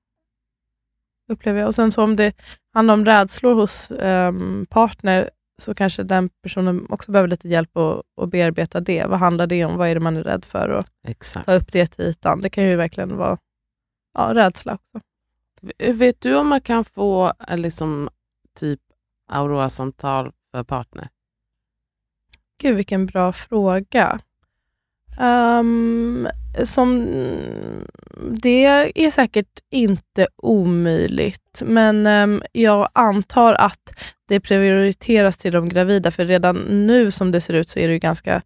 [1.28, 1.66] upplever jag.
[1.66, 2.36] Och sen så om det
[2.72, 5.30] handlar om rädslor hos ehm, partner,
[5.62, 9.06] så kanske den personen också behöver lite hjälp att, att bearbeta det.
[9.06, 9.76] Vad handlar det om?
[9.76, 10.68] Vad är det man är rädd för?
[10.68, 11.46] Och Exakt.
[11.46, 12.40] ta upp det till ytan.
[12.40, 13.38] Det kan ju verkligen vara
[14.14, 15.06] ja, rädsla också.
[15.78, 18.08] Vet du om man kan få eh, liksom,
[18.56, 18.80] typ
[19.28, 21.08] Aurora-samtal för partner?
[22.58, 24.20] Gud, vilken bra fråga.
[25.20, 26.28] Ehm,
[26.64, 27.06] som,
[28.30, 33.92] det är säkert inte omöjligt, men ehm, jag antar att
[34.28, 37.92] det prioriteras till de gravida, för redan nu som det ser ut så är det
[37.92, 38.42] ju ganska,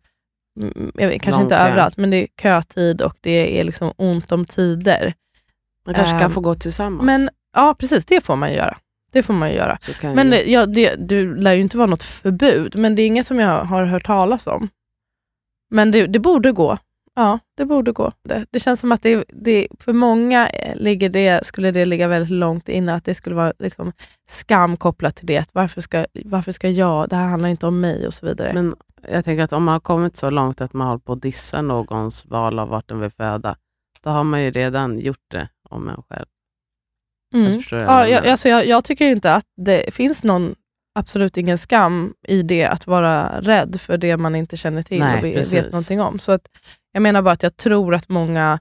[0.60, 3.92] mm, jag vet, kanske Lång inte överallt, men det är kötid och det är liksom
[3.96, 5.14] ont om tider.
[5.86, 7.06] Man kanske Ehm, kan få gå tillsammans?
[7.06, 8.04] Men Ja, precis.
[8.04, 8.76] Det får man göra.
[9.12, 9.78] Det får man göra.
[10.14, 13.06] Men ju, det- ja, det, du lär ju inte vara något förbud, men det är
[13.06, 14.68] inget som jag har hört talas om.
[15.70, 16.78] Men det, det borde gå.
[17.14, 18.12] Ja, det borde gå.
[18.22, 22.08] Det, det känns som att det, det, för många eh, ligger det, skulle det ligga
[22.08, 23.92] väldigt långt inne, att det skulle vara liksom
[24.30, 25.48] skam kopplat till det.
[25.52, 28.52] Varför ska, varför ska jag, det här handlar inte om mig och så vidare.
[28.52, 28.74] men
[29.08, 31.62] jag tänker att om man har kommit så långt att man håller på att dissa
[31.62, 33.56] någons val av vart de vill föda,
[34.02, 36.26] då har man ju redan gjort det om en själv.
[37.34, 37.62] Mm.
[37.70, 40.54] Vad Ja, jag jag, alltså jag, jag tycker inte att det finns någon,
[40.98, 45.18] absolut ingen skam i det att vara rädd för det man inte känner till Nej,
[45.18, 45.52] och ve- precis.
[45.54, 46.18] vet någonting om.
[46.18, 46.48] Så att,
[46.92, 48.58] jag menar bara att jag tror att många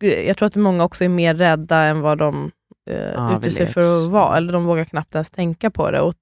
[0.00, 2.50] jag tror att många också är mer rädda än vad de
[2.90, 3.74] eh, Ja, utger sig vet.
[3.74, 6.00] för att vara, eller de vågar knappt ens tänka på det.
[6.00, 6.14] Och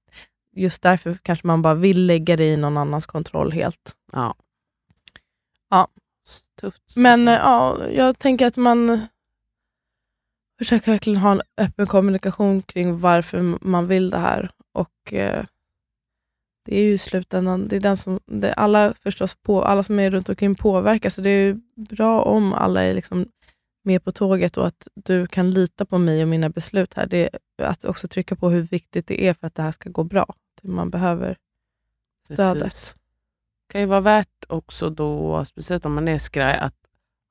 [0.55, 3.95] just därför kanske man bara vill lägga det i någon annans kontroll helt.
[4.11, 4.35] Ja.
[5.69, 5.87] Ja.
[6.61, 6.95] Tufft.
[6.95, 9.01] Men eh, ja, jag tänker att man
[10.57, 14.49] försöker verkligen ha en öppen kommunikation kring varför man vill det här.
[14.73, 15.45] Och eh,
[16.65, 19.99] Det är ju i slutändan, det är den som, det, alla förstås på, alla som
[19.99, 23.27] är runt omkring påverkas, så det är ju bra om alla är liksom
[23.85, 27.05] med på tåget och att du kan lita på mig och mina beslut här.
[27.07, 29.89] Det är att också trycka på hur viktigt det är för att det här ska
[29.89, 30.33] gå bra.
[30.63, 31.37] Man behöver
[32.33, 32.63] stödet.
[32.63, 32.97] Precis.
[33.69, 36.75] kan ju vara värt också då, speciellt om man är skraj, att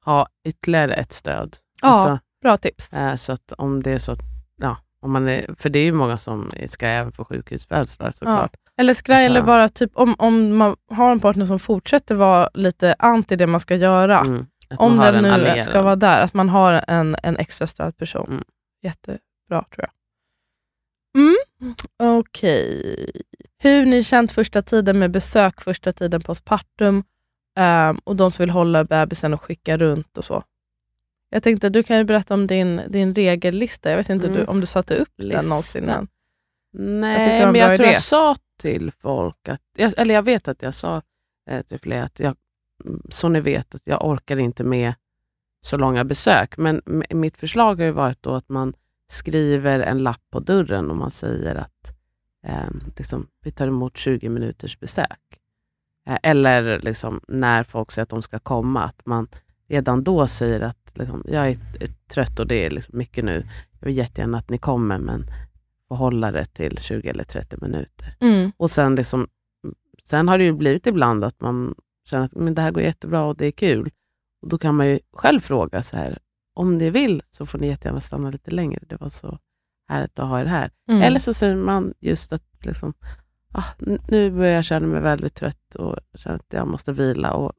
[0.05, 1.57] ha ytterligare ett stöd.
[1.83, 1.89] Ja.
[1.89, 2.93] Alltså, Bra tips.
[2.93, 4.21] eh, så att om det är så att,
[4.57, 8.57] ja, om man är, för det är ju många som skraj även för sjukhusfödslar såklart.
[8.77, 12.95] Eller skraj, eller bara typ om, om man har en partner som fortsätter vara lite
[12.99, 14.21] anti det man ska göra.
[14.21, 14.47] Mm.
[14.77, 15.63] Om den en nu allierad.
[15.63, 18.27] ska vara där, att man har en, en extra stödperson.
[18.29, 18.45] Mm.
[18.83, 19.91] Jättebra tror jag.
[21.15, 21.37] Mm.
[22.19, 23.11] Okej.
[23.59, 27.05] Hur ni känt första tiden med besök, första tiden postpartum
[27.59, 30.43] ehm, och de som vill hålla bebisen och skicka runt och så.
[31.33, 33.91] Jag tänkte, du kan ju berätta om din, din regellista.
[33.91, 34.39] Jag vet inte Mm.
[34.39, 35.41] du, om du satte upp Lista.
[35.41, 35.89] den någonsin.
[35.89, 36.09] än.
[36.73, 37.93] Nej, en men jag tror idé.
[37.95, 41.03] jag sa till folk, att, jag, eller jag vet att jag sa
[41.51, 42.37] eh, till flera att jag,
[42.85, 44.95] mm, så ni vet, att jag orkar inte med
[45.65, 46.57] så långa besök.
[46.57, 48.75] Men mitt förslag har ju varit då att man
[49.13, 51.93] skriver en lapp på dörren och man säger att
[52.47, 55.39] eh, liksom, vi tar emot 20 minuters besök.
[56.09, 59.29] Eh, eller liksom, när folk säger att de ska komma, att man
[59.69, 63.47] redan då säger att liksom, jag är, är trött och det är liksom mycket nu.
[63.81, 65.25] Jag vill jättegärna att ni kommer, men
[65.89, 68.17] får hålla det till 20 eller 30 minuter.
[68.21, 68.53] Mm.
[68.57, 69.29] Och sen, liksom,
[70.05, 71.75] sen har det ju blivit ibland att man
[72.05, 73.91] känner att men det här går jättebra och det är kul.
[74.43, 76.19] Och Då kan man ju själv fråga så här,
[76.55, 78.83] om ni vill så får ni jättegärna stanna lite längre.
[78.87, 79.39] Det var så
[79.89, 80.71] härligt att ha er här.
[80.89, 81.03] Mm.
[81.03, 82.95] Eller så säger man just att liksom,
[83.53, 83.65] ah,
[84.09, 87.33] nu börjar jag känna mig väldigt trött och känner att jag måste vila.
[87.33, 87.53] Och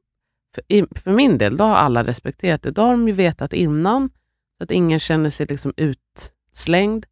[0.54, 2.70] för, i, för min del, då har alla respekterat det.
[2.70, 4.10] Då har de ju vetat innan,
[4.58, 7.06] så att ingen känner sig liksom utslängd.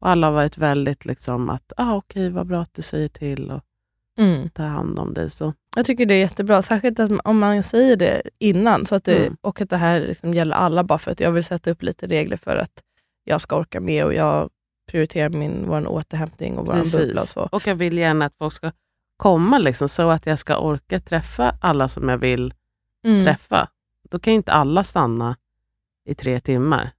[0.00, 3.50] Och alla har varit väldigt liksom att, ah, okej, vad bra att du säger till
[3.50, 3.60] och
[4.18, 4.48] Mm.
[4.50, 5.30] tar hand om dig.
[5.30, 9.16] Så, Jag tycker det är jättebra, särskilt om man säger det innan, så att det,
[9.26, 9.36] Mm.
[9.40, 12.06] och att det här liksom gäller alla, bara för att jag vill sätta upp lite
[12.06, 12.82] regler för att
[13.24, 14.50] jag ska orka med och jag
[14.90, 17.40] prioriterar min, vår återhämtning och vår bubbla och så.
[17.52, 18.72] Och jag vill gärna att folk ska
[19.16, 22.54] komma, liksom, så att jag ska orka träffa alla som jag vill
[23.08, 23.24] Mm.
[23.24, 23.68] träffa.
[24.08, 25.36] Då kan ju inte alla stanna
[26.04, 26.90] i tre timmar.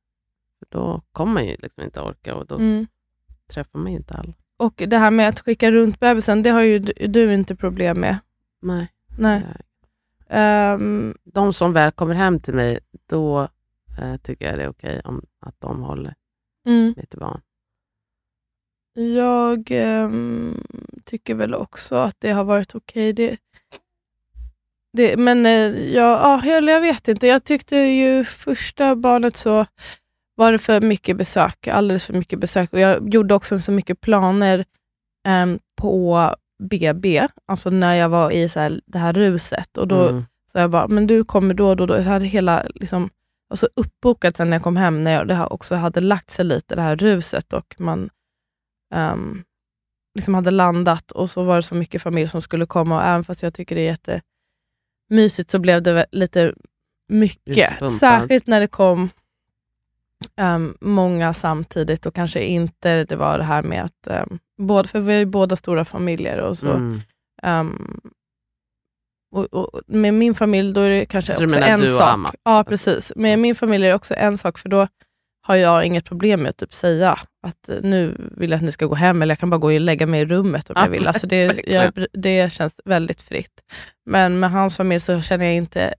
[0.69, 2.87] Då kommer man ju liksom inte orka och då Mm.
[3.47, 4.33] träffar man ju inte alla.
[4.57, 7.99] Och det här med att skicka runt bebisen, det har ju du, du inte problem
[7.99, 8.17] med.
[8.61, 8.87] Nej.
[9.19, 9.43] Nej.
[10.29, 13.47] Ehm, De som väl kommer hem till mig, då
[14.01, 16.15] eh, tycker jag det är okej om att de håller
[16.65, 16.93] mm.
[16.97, 17.41] mitt barn.
[18.93, 20.63] Jag ehm,
[21.05, 23.13] tycker väl också att det har varit okej.
[23.13, 23.37] Det,
[24.93, 27.27] det, men eh, ja, eller jag vet inte.
[27.27, 29.65] Jag tyckte ju första barnet så
[30.35, 31.67] var det för mycket besök.
[31.67, 32.73] Alldeles för mycket besök.
[32.73, 34.65] Och jag gjorde också så mycket planer
[35.27, 39.77] ehm, på BB, alltså när jag var i så här, det här ruset.
[39.77, 40.25] Och då Mm.
[40.51, 41.85] så jag bara, men du kommer då och då.
[41.85, 41.95] då.
[41.95, 43.09] Jag hade hela, liksom,
[43.47, 46.31] var så uppbokat sen när jag kom hem, när jag, det här också hade lagt
[46.31, 47.53] sig lite, det här ruset.
[47.53, 48.09] Och man
[48.95, 49.43] ehm,
[50.15, 52.95] liksom hade landat och så var det så mycket familj som skulle komma.
[52.95, 54.21] Och även fast jag tycker det är
[55.09, 56.53] jättemysigt så blev det lite
[57.07, 57.91] mycket.
[57.99, 59.09] Särskilt när det kom
[60.35, 64.99] ehm, många samtidigt och kanske inte det var det här med att, um, både, för
[64.99, 66.71] vi är ju båda stora familjer och så.
[66.71, 67.01] Mm.
[67.43, 67.99] Ehm,
[69.31, 72.35] och, och med min familj då är det kanske Så också en sak.
[72.43, 73.13] Ja, precis.
[73.15, 74.87] Med min familj är det också en sak, för då
[75.49, 77.15] har jag inget problem med att typ säga
[77.47, 79.79] att nu vill jag att ni ska gå hem, eller jag kan bara gå och
[79.79, 81.07] lägga mig i rummet om Ja, jag vill.
[81.07, 83.61] Alltså det, jag, det känns väldigt fritt.
[84.05, 85.93] Men med hans familj så känner jag inte,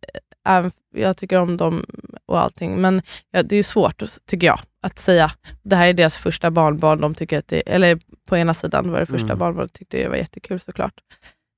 [0.95, 1.87] jag tycker om dem
[2.27, 2.81] och allting.
[2.81, 5.31] Men ja, det är svårt, tycker jag, att säga.
[5.63, 7.01] Det här är deras första barnbarn.
[7.01, 9.39] De tycker att det, eller på ena sidan var det första Mm.
[9.39, 10.95] barnbarnet, tyckte det var jättekul såklart.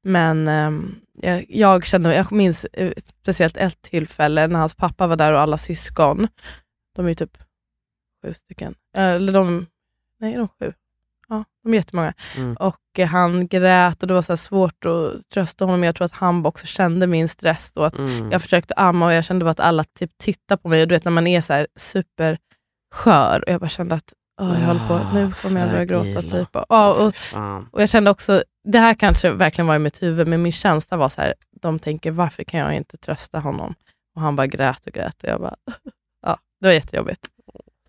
[0.04, 5.16] Men ehm, jag, jag kände, jag minns eh, speciellt ett tillfälle när hans pappa var
[5.16, 6.28] där och alla syskon.
[6.96, 7.38] De är ju typ
[8.22, 8.74] sju stycken.
[8.96, 9.66] Eller de,
[10.20, 10.72] nej, de sju?
[11.28, 12.14] Ja, de är jättemånga.
[12.36, 12.56] Mm.
[12.56, 15.82] Och eh, han grät och det var så svårt att trösta honom.
[15.84, 17.82] Jag tror att han också kände min stress då.
[17.82, 18.30] Att Mm.
[18.32, 20.82] jag försökte amma och jag kände bara att alla typ tittade på mig.
[20.82, 24.60] Och du vet när man är så här superskör och jag bara kände att åh,
[24.60, 26.22] jag håller på, nu kommer jag börja gråta.
[26.22, 26.56] Typ.
[26.56, 27.68] Och, ja, och, fan.
[27.72, 30.96] och jag kände också, det här kanske verkligen var i mitt huvud, men min känsla
[30.96, 33.74] var så här, de tänker varför kan jag inte trösta honom?
[34.14, 35.56] Och han bara grät och grät och jag bara,
[36.26, 37.28] ja, det var jättejobbigt.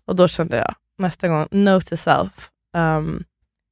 [0.06, 2.50] Och då kände jag nästa gång, note to self.
[2.76, 3.24] Um,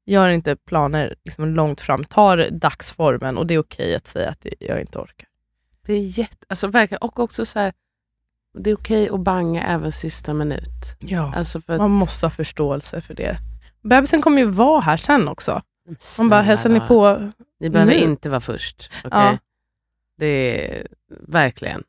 [0.06, 4.46] gör inte planer liksom långt fram, ta dagsformen och det är okej att säga att
[4.60, 5.28] jag inte orkar.
[5.86, 7.72] Det är jätte, alltså verkligen, och också så här,
[8.58, 10.96] det är okej att banga även sista minut.
[10.98, 11.32] Ja.
[11.36, 13.38] Alltså att, Man måste ha förståelse för det.
[13.82, 15.62] Bebisen kommer ju vara här sen också.
[15.86, 17.30] Man Snälla bara, hälsar ni på?
[17.60, 18.90] Ni behöver inte vara först.
[19.04, 19.10] okej?
[19.10, 19.38] Ja.
[20.16, 21.84] Det är verkligen.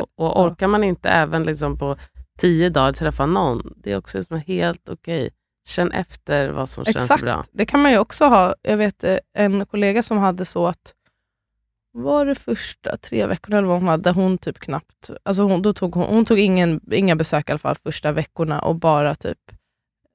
[0.00, 1.96] Och, och orkar man inte även liksom på
[2.40, 5.30] tio dagar träffa någon, det är också liksom helt okej.
[5.68, 7.22] Känn efter vad som känns Exakt.
[7.22, 7.44] bra.
[7.52, 8.54] Det kan man ju också ha.
[8.62, 10.94] Jag vet eh, en kollega som hade så att
[11.92, 15.72] var det första tre veckorna eller vad hon hade, hon typ knappt, alltså hon, då
[15.74, 19.38] tog hon, hon tog ingen, inga besök i alla fall första veckorna och bara typ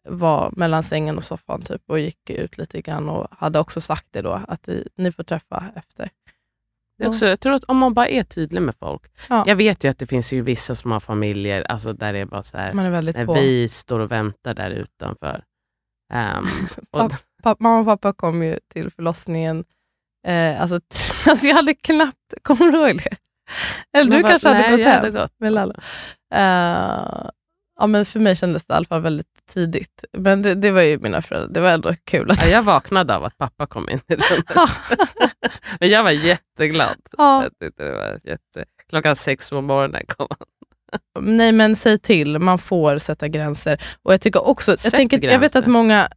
[0.09, 4.07] var mellan sängen och soffan typ och gick ut lite grann och hade också sagt
[4.11, 6.09] det då, att i- ni får träffa efter.
[6.97, 9.01] Det också, jag tror att om man bara är tydlig med folk.
[9.29, 9.43] Ja.
[9.47, 12.25] Jag vet ju att det finns ju vissa som har familjer alltså där det är
[12.25, 13.33] bara så här, Man är väldigt när på.
[13.33, 15.43] vi står och väntar där utanför.
[16.13, 16.45] Ehm,
[16.91, 19.63] och, Papp- Papp, mamma och pappa kom ju till förlossningen.
[20.27, 20.79] Eh, alltså,
[21.27, 23.17] alltså jag hade knappt, kommer du ihåg det?
[23.99, 25.33] Eller du kanske hade nej, gått jag hem hade gått.
[25.39, 25.75] med Lalla.
[26.33, 27.29] Eh,
[27.79, 30.03] ja, men för mig kändes det i alla fall väldigt tidigt.
[30.11, 32.31] Men det, det var ju mina föräldrar, det var ändå kul.
[32.31, 34.45] Att, Ja, jag vaknade av att pappa kom in i rummet.
[35.79, 36.97] Men jag var jätteglad.
[37.17, 38.65] ja, det var jätte...
[38.89, 40.47] Klockan sex på morgonen kom han.
[41.37, 43.83] nej men säg till, man får sätta gränser.
[44.03, 46.09] Och jag tycker också, jag, Sätt tänker, jag vet att många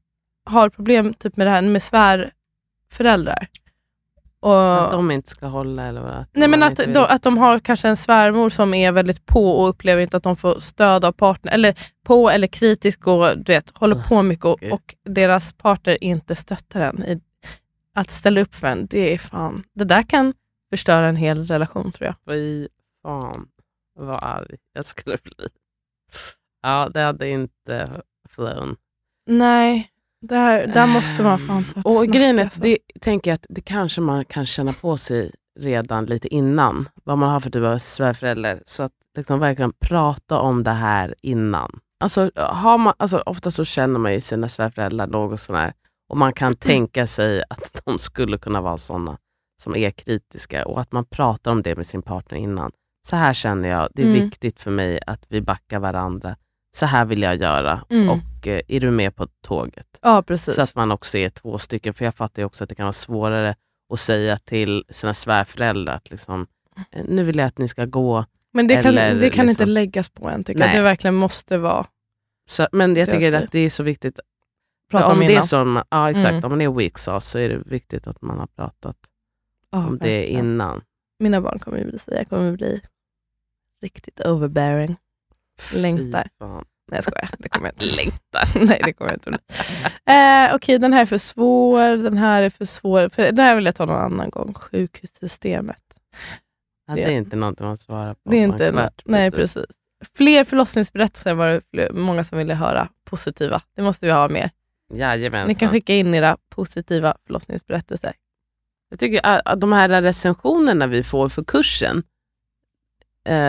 [0.44, 3.49] har problem typ med det här med svärföräldrar.
[4.40, 6.12] Och, Att de inte ska hålla eller vad?
[6.12, 9.51] Att Nej, men att de, att de har kanske en svärmor som är väldigt på
[9.51, 13.53] och upplever inte att de får stöd av partner, eller på eller kritisk och du
[13.53, 17.05] vet, håller på mycket och, och deras partner inte stöttar en.
[17.05, 17.20] I,
[17.94, 20.35] att ställa upp för en, det är fan, det där kan
[20.70, 22.35] förstöra en hel relation tror jag.
[22.35, 22.68] Fy
[23.03, 23.48] fan
[23.94, 25.48] vad arg jag skulle bli.
[26.62, 28.77] Ja, det hade inte flown.
[29.27, 32.61] Nej, där, där måste man fan ta ett Och snack, grejen är alltså.
[32.61, 36.88] det tänker jag att det kanske man kan känna på sig redan lite innan.
[37.04, 38.62] Vad man har för typ av svärförälder.
[38.66, 41.81] Så att liksom verkligen prata om det här innan.
[42.00, 45.72] Alltså, har man, alltså, ofta så känner man ju sina svärföräldrar något sån här.
[46.09, 49.18] Och man kan tänka sig att de skulle kunna vara såna
[49.62, 52.70] som är kritiska och att man pratar om det med sin partner innan.
[53.09, 54.20] Så här känner jag, det är Mm.
[54.20, 56.37] viktigt för mig att vi backar varandra.
[56.78, 58.08] Så här vill jag göra Mm.
[58.08, 59.98] och eh, är du med på tåget?
[60.02, 60.54] Ja, precis.
[60.54, 61.94] Så att man också är två stycken.
[61.94, 63.54] För jag fattar ju också att det kan vara svårare
[63.92, 66.46] att säga till sina svärföräldrar att liksom,
[66.90, 68.24] eh, nu vill jag att ni ska gå.
[68.52, 70.66] men det kan, eller det kan inte liksom- läggas på en, tycker jag.
[70.66, 70.76] Nej.
[70.76, 71.86] Det verkligen måste vara
[72.48, 74.20] Så, men jag tycker att det är så viktigt.
[74.90, 76.44] prata om om det är som, ja, exakt, Mm.
[76.44, 78.96] om man är weak sauce så är det viktigt att man har pratat
[79.70, 80.44] Ja, om det verkligen.
[80.46, 80.82] innan.
[81.18, 82.80] Mina barn kommer ju bli jag kommer bli
[83.82, 84.96] riktigt overbearing.
[85.73, 86.29] Längtar.
[86.90, 87.97] Nej jag skojar, det kommer jag inte.
[87.97, 88.49] Längtar.
[88.66, 89.38] Nej det kommer jag inte.
[90.12, 93.09] Eh, Okej, den här är för svår, den här är för svår.
[93.09, 94.55] För, den här vill jag ta någon annan gång.
[94.55, 95.83] Sjukhussystemet.
[96.87, 98.31] Ja, det är inte någonting man svarar på.
[98.31, 99.64] Det är inte, kvart, nej precis.
[100.16, 102.88] Fler förlossningsberättelser var det fler, många som ville höra.
[103.05, 103.62] Positiva.
[103.77, 104.51] Det måste vi ha mer.
[104.94, 105.49] Jajamensan.
[105.49, 108.12] Ni kan skicka in era positiva förlossningsberättelser.
[108.90, 112.03] Jag tycker att de här recensionerna vi får för kursen,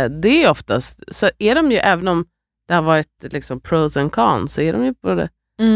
[0.09, 2.25] det är oftast, så är de ju, även om
[2.67, 5.29] det har varit liksom pros and cons, så är de ju på det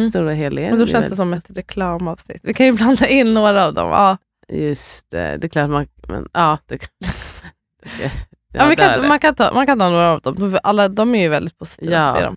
[0.09, 0.79] stora hela Men Mm.
[0.79, 2.39] då känns det som ett reklamavsnitt.
[2.43, 3.89] Vi kan ju blanda in några av dem.
[3.89, 4.17] Ja.
[4.49, 6.57] Just det, det är klart man, men ja.
[6.65, 6.75] Det,
[7.97, 8.11] det,
[8.53, 11.21] Ja, är kan, man, kan ta, man kan ta några av dem, alla, de är
[11.21, 11.91] ju väldigt positiva.
[11.95, 12.17] Ja.
[12.17, 12.35] är de.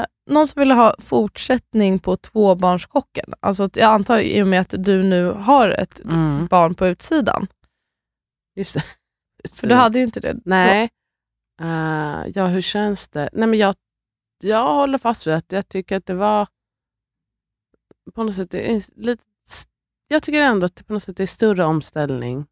[0.00, 3.32] Eh, någon som ville ha fortsättning på tvåbarnskocken.
[3.40, 6.46] Alltså, jag antar i och med att du nu har ett Mm.
[6.46, 7.46] barn på utsidan.
[8.56, 8.82] Just det.
[9.48, 10.36] För du hade ju inte det.
[10.44, 10.90] Nej.
[11.60, 13.28] Eh, ja, hur känns det?
[13.32, 13.74] Nej, men jag,
[14.42, 16.48] jag håller fast vid att jag tycker att det var
[18.14, 18.54] på något sätt,
[18.96, 19.22] lite,
[20.08, 22.46] jag tycker ändå att det på något sätt är större omställning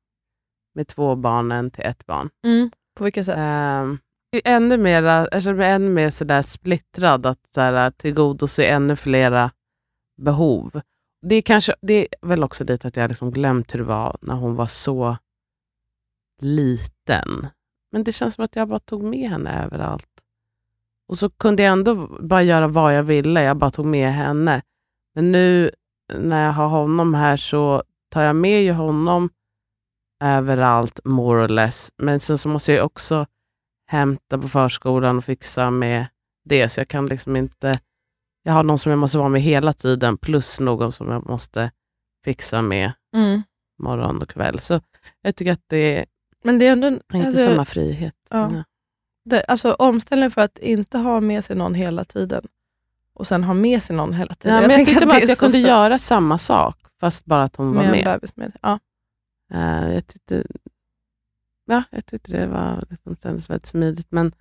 [0.75, 2.31] med två barn än till ett barn.
[2.47, 2.71] Mm.
[2.95, 3.35] På vilket sätt?
[3.39, 3.99] Ehm,
[4.45, 9.51] ännu mera, jag känner mig ännu mer sådär splittrad att sådär, tillgodose ännu flera
[10.17, 10.81] behov.
[11.27, 14.17] Det är, kanske, det är väl också dit att jag liksom glömt hur det var
[14.21, 15.17] när hon var så
[16.43, 17.47] liten.
[17.93, 20.09] Men det känns som att jag bara tog med henne överallt.
[21.09, 23.43] Och så kunde jag ändå bara göra vad jag ville.
[23.43, 24.63] Jag bara tog med henne.
[25.15, 25.71] Men nu
[26.15, 29.31] när jag har honom här så tar jag med ju honom
[30.25, 31.93] överallt, more or less.
[31.97, 33.27] Men sen så måste jag också
[33.87, 36.07] hämta på förskolan och fixa med
[36.45, 36.69] det.
[36.69, 37.81] Så jag kan liksom inte...
[38.43, 41.71] Jag har någon som jag måste vara med hela tiden, plus någon som jag måste
[42.25, 43.43] fixa med Mm.
[43.79, 44.59] morgon och kväll.
[44.59, 44.81] Så
[45.23, 46.07] jag tycker att det
[46.45, 46.87] Men det är ändå...
[46.87, 48.15] inte alltså, samma frihet.
[48.31, 48.65] ja.
[49.25, 52.45] Det, alltså omställningen för att inte ha med sig någon hela tiden
[53.15, 54.63] och sen ha med sig någon hela tiden.
[54.63, 57.43] Ja, men jag, tyckte att bara att jag kunde stort göra samma sak, fast bara
[57.43, 58.07] att hon var med med.
[58.07, 58.57] en bebis med.
[58.63, 58.79] Ja.
[59.53, 60.45] Eh, jag, tyckte,
[61.67, 64.07] ja, jag tyckte det var, liksom, kändes väldigt smidigt.
[64.11, 64.35] Men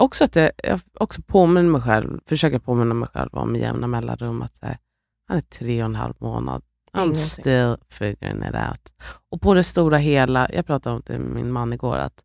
[0.00, 3.86] också att jag, jag också påminner mig själv, försöker påminna mig själv om med jämna
[3.86, 4.78] mellanrum att här,
[5.26, 6.62] han är tre och en halv månad.
[6.98, 8.92] I'm still figuring it out.
[9.30, 12.22] Och på det stora hela, jag pratade om det med min man igår, att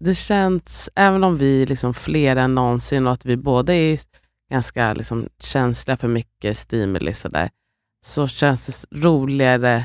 [0.00, 4.00] det känns, även om vi är liksom fler än någonsin och att vi båda är
[4.50, 7.50] ganska liksom känsliga för mycket stimuli, så, där,
[8.06, 9.84] så känns det roligare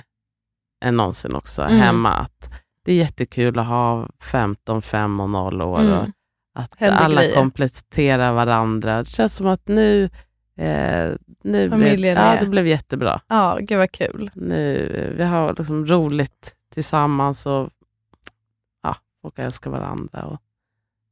[0.86, 1.78] än någonsin också Mm.
[1.80, 2.10] hemma.
[2.10, 2.50] Att
[2.86, 5.78] det är jättekul att ha 15, 5 och 0 år.
[5.78, 6.12] Och Mm.
[6.56, 7.36] att Händer alla grejer.
[7.36, 8.98] kompletterar varandra.
[9.00, 10.10] Det känns som att nu,
[10.60, 13.22] eh, nu blev, ja, det blev jättebra.
[13.28, 14.32] ja, gud vad kul.
[14.34, 17.70] Nu, vi har liksom roligt tillsammans och
[18.84, 20.26] ja, folk älskar varandra.
[20.26, 20.42] Och,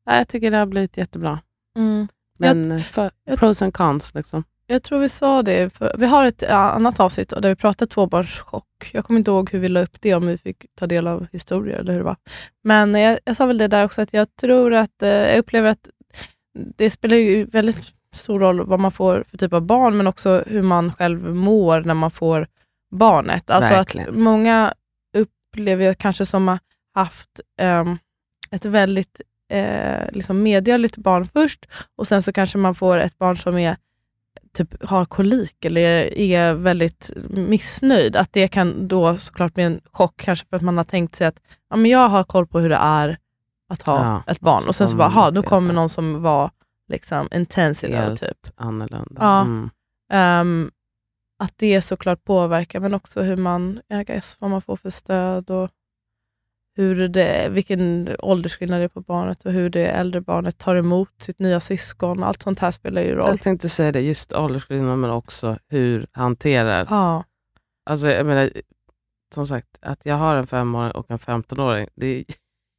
[0.05, 1.39] ja, jag tycker det har blivit jättebra.
[1.77, 2.07] Mm.
[2.39, 4.13] Men för, jag- pros and cons.
[4.13, 4.43] Liksom.
[4.67, 8.89] Jag tror vi sa det, för, vi har ett annat avsnitt där vi pratade tvåbarnschock.
[8.93, 11.27] Jag kommer inte ihåg hur vi la upp det, om vi fick ta del av
[11.31, 12.17] historier eller hur det var.
[12.63, 15.69] Men jag, jag sa väl det där också, att jag tror att, eh, jag upplever
[15.69, 15.89] att
[16.53, 20.43] det spelar ju väldigt stor roll vad man får för typ av barn, men också
[20.47, 22.47] hur man själv mår när man får
[22.91, 23.49] barnet.
[23.49, 24.73] Alltså att många
[25.17, 26.59] upplever jag kanske som har
[26.93, 27.97] haft ehm,
[28.51, 33.37] ett väldigt eh, liksom medgörligt barn först, och sen så kanske man får ett barn
[33.37, 33.77] som är
[34.53, 40.13] typ har kolik eller är väldigt missnöjd, att det kan då såklart bli en chock,
[40.17, 42.69] kanske för att man har tänkt sig att ja, men jag har koll på hur
[42.69, 43.17] det är
[43.69, 45.89] att ha Ja, ett barn, och sen så bara, kommer ha, nu det kommer någon
[45.89, 46.51] som var
[46.88, 48.47] liksom intensiv Helt typ.
[48.55, 49.21] Annorlunda.
[49.21, 49.41] Ja.
[49.41, 49.69] Mm.
[50.11, 50.71] Ehm,
[51.39, 55.69] att det såklart påverkar, men också hur man, guess, vad man får för stöd och
[56.75, 61.21] hur det, vilken åldersskillnad det är på barnet och hur det äldre barnet tar emot
[61.21, 62.23] sitt nya syskon.
[62.23, 63.29] Allt sånt här spelar ju roll.
[63.29, 66.88] Jag tänkte säga det, just åldersskillnad men också hur hanterar.
[66.89, 67.23] Ja,
[67.88, 68.51] Alltså, jag menar,
[69.33, 72.25] som sagt, att jag har en femåring och en 15-åring, det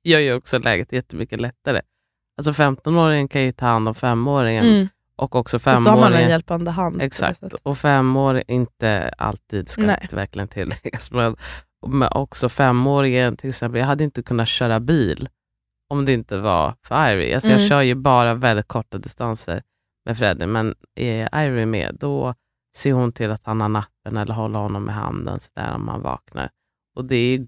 [0.04, 1.80] gör ju också läget jättemycket lättare.
[2.39, 4.89] Alltså 15-åringen kan ju ta hand om femåringen mm.
[5.16, 6.30] och också Fast då har man en femåringen.
[6.30, 7.03] hjälpande hand.
[7.03, 10.07] Exakt, och femåring inte alltid ska Nej.
[10.11, 11.11] det verkligen tilläggas.
[11.11, 11.36] Men,
[11.86, 15.28] men också femåringen, till exempel, jag hade inte kunnat köra bil
[15.91, 17.34] om det inte var för Irie.
[17.34, 17.61] Alltså Mm.
[17.61, 19.62] Jag kör ju bara väldigt korta distanser
[20.05, 22.34] med Freddy, men är Irie med, då
[22.76, 25.89] ser hon till att han har nappen eller håller honom med handen så där om
[25.89, 26.51] han vaknar.
[26.97, 27.47] Och det är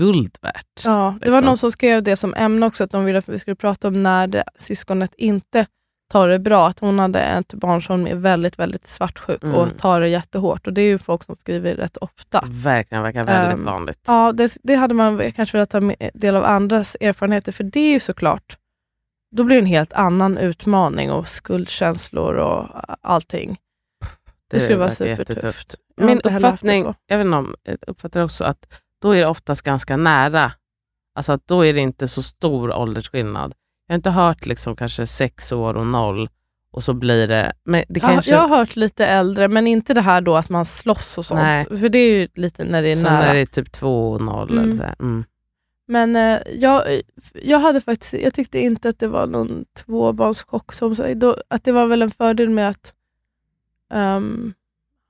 [0.00, 0.66] guld värt.
[0.84, 1.44] Ja, det var liksom.
[1.46, 4.02] någon som skrev det som ämne också, att de ville att vi skulle prata om
[4.02, 5.66] när det, syskonet inte
[6.12, 6.68] tar det bra.
[6.68, 9.54] Att hon hade ett barn som är väldigt, väldigt svartsjuk Mm.
[9.56, 10.66] och tar det jättehårt.
[10.66, 12.44] Och Det är ju folk som skriver rätt ofta.
[12.48, 14.00] Verkligen, verkar väldigt Ehm, vanligt.
[14.06, 17.80] Ja, det, det hade man kanske velat ta med- del av andras erfarenheter, för det
[17.80, 18.56] är ju såklart,
[19.36, 22.66] då blir det en helt annan utmaning och skuldkänslor och
[23.00, 23.56] allting.
[24.50, 25.74] Det, skulle vara supertufft.
[25.96, 28.66] Jag Min det uppfattning, jag vet inte om, jag uppfattar också att
[29.00, 30.52] då är det oftast ganska nära.
[31.14, 33.54] Alltså att då är det inte så stor åldersskillnad.
[33.86, 36.28] Jag har inte hört liksom kanske sex år och noll
[36.72, 37.52] och så blir det...
[37.64, 40.64] Men det kanske, jag har hört lite äldre, men inte det här då att man
[40.64, 41.40] slåss och sånt.
[41.40, 41.66] Nej.
[41.66, 43.20] För det är ju lite när det är så nära.
[43.20, 44.50] när det är typ två och noll.
[44.50, 44.64] Mm.
[44.64, 45.02] Eller så.
[45.02, 45.24] Mm.
[45.86, 50.72] Men eh, jag, jag, hade faktiskt, jag tyckte inte att det var någon tvåbarnschock.
[50.72, 52.94] Som, så- då, att det var väl en fördel med att
[53.92, 54.54] ehm,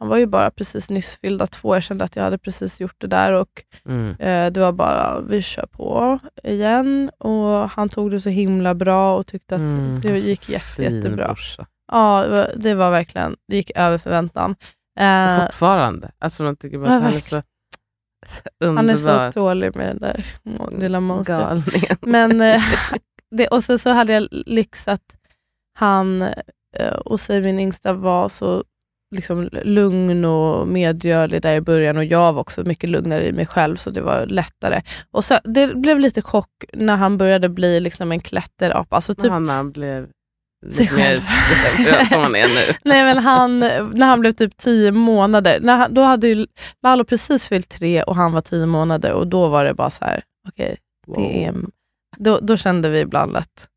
[0.01, 1.75] han var ju bara precis nyss fyllda två.
[1.77, 3.49] Jag kände att jag hade precis gjort det där och
[3.87, 4.11] Mm.
[4.19, 7.11] eh, det var bara, vi kör på igen.
[7.19, 10.83] Och Han tog det så himla bra och tyckte att Mm, det så gick jätte,
[10.83, 11.27] jättebra.
[11.27, 11.67] brorsa.
[11.93, 14.55] Ja, det var, det var verkligen, det gick över förväntan.
[15.01, 16.11] Eh, fortfarande.
[16.19, 17.43] Alltså man tycker bara Ja, att han är så
[18.61, 19.31] han är underbar.
[19.31, 21.65] så tålig med den där må- lilla monstret.
[22.01, 22.63] Men, eh,
[23.31, 25.17] det, och sen så hade jag lyx att
[25.79, 26.23] han
[26.77, 28.65] eh, och sig min yngsta var så
[29.11, 33.47] liksom lugn och medgörlig där i början och jag var också mycket lugnare i mig
[33.47, 34.83] själv så det var lättare.
[35.11, 38.97] Och så, Det blev lite chock när han började bli liksom en klätterapa.
[38.97, 40.09] Alltså typ, han, han blev
[40.73, 42.75] Sig lite mer som han är nu.
[42.85, 46.47] Nej, men han, när han blev typ tio månader, när han, då hade ju
[46.83, 50.05] Lalo precis fyllt tre och han var tio månader och då var det bara så
[50.05, 50.77] här, okej,
[51.17, 51.55] det är,
[52.17, 53.69] då, då kände vi ibland att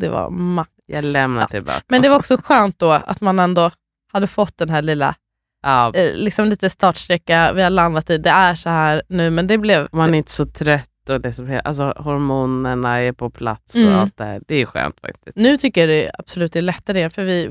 [0.00, 0.70] det var max.
[0.86, 1.82] Jag lämnar tillbaka.
[1.88, 3.70] Men det var också skönt då att man ändå
[4.12, 5.14] hade fått den här lilla,
[5.62, 9.46] ja, eh, liksom lite startsträcka, vi har landat i, det är så här nu, men
[9.46, 9.88] det blev...
[9.92, 13.94] man är inte så trött och liksom, alltså, hormonerna är på plats och Mm.
[13.98, 14.42] allt det här.
[14.48, 15.36] Det är skönt faktiskt.
[15.36, 17.50] Nu tycker jag det absolut är lättare, för vi,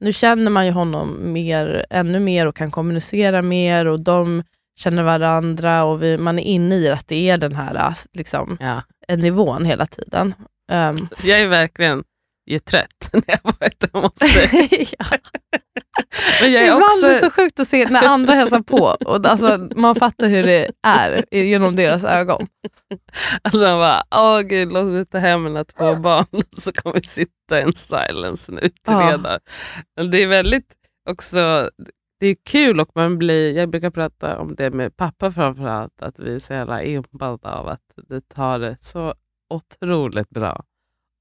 [0.00, 4.42] nu känner man ju honom mer, ännu mer och kan kommunicera mer och de
[4.78, 8.82] känner varandra och vi, man är inne i att det är den här liksom, Ja.
[9.16, 10.34] nivån hela tiden.
[10.72, 12.04] Um, Jag är verkligen
[12.46, 14.88] ju trött när jag hemma hos dig.
[14.98, 15.06] ja.
[16.42, 17.24] Men jag är Ibland är det också...
[17.24, 18.96] så sjukt att se när andra hälsar på.
[19.06, 22.46] Och alltså, man fattar hur det är genom deras ögon.
[23.42, 27.06] Alltså han bara, åh gud, låt mig ta hem mina två barn så kommer vi
[27.06, 29.40] sitta in silence nu i tre dagar.
[30.10, 30.74] Det är väldigt
[31.10, 31.70] också,
[32.20, 36.18] det är kul och man blir, jag brukar prata om det med pappa framförallt, att
[36.18, 39.14] vi är så jävla impade av att du tar det så
[39.54, 40.64] otroligt bra.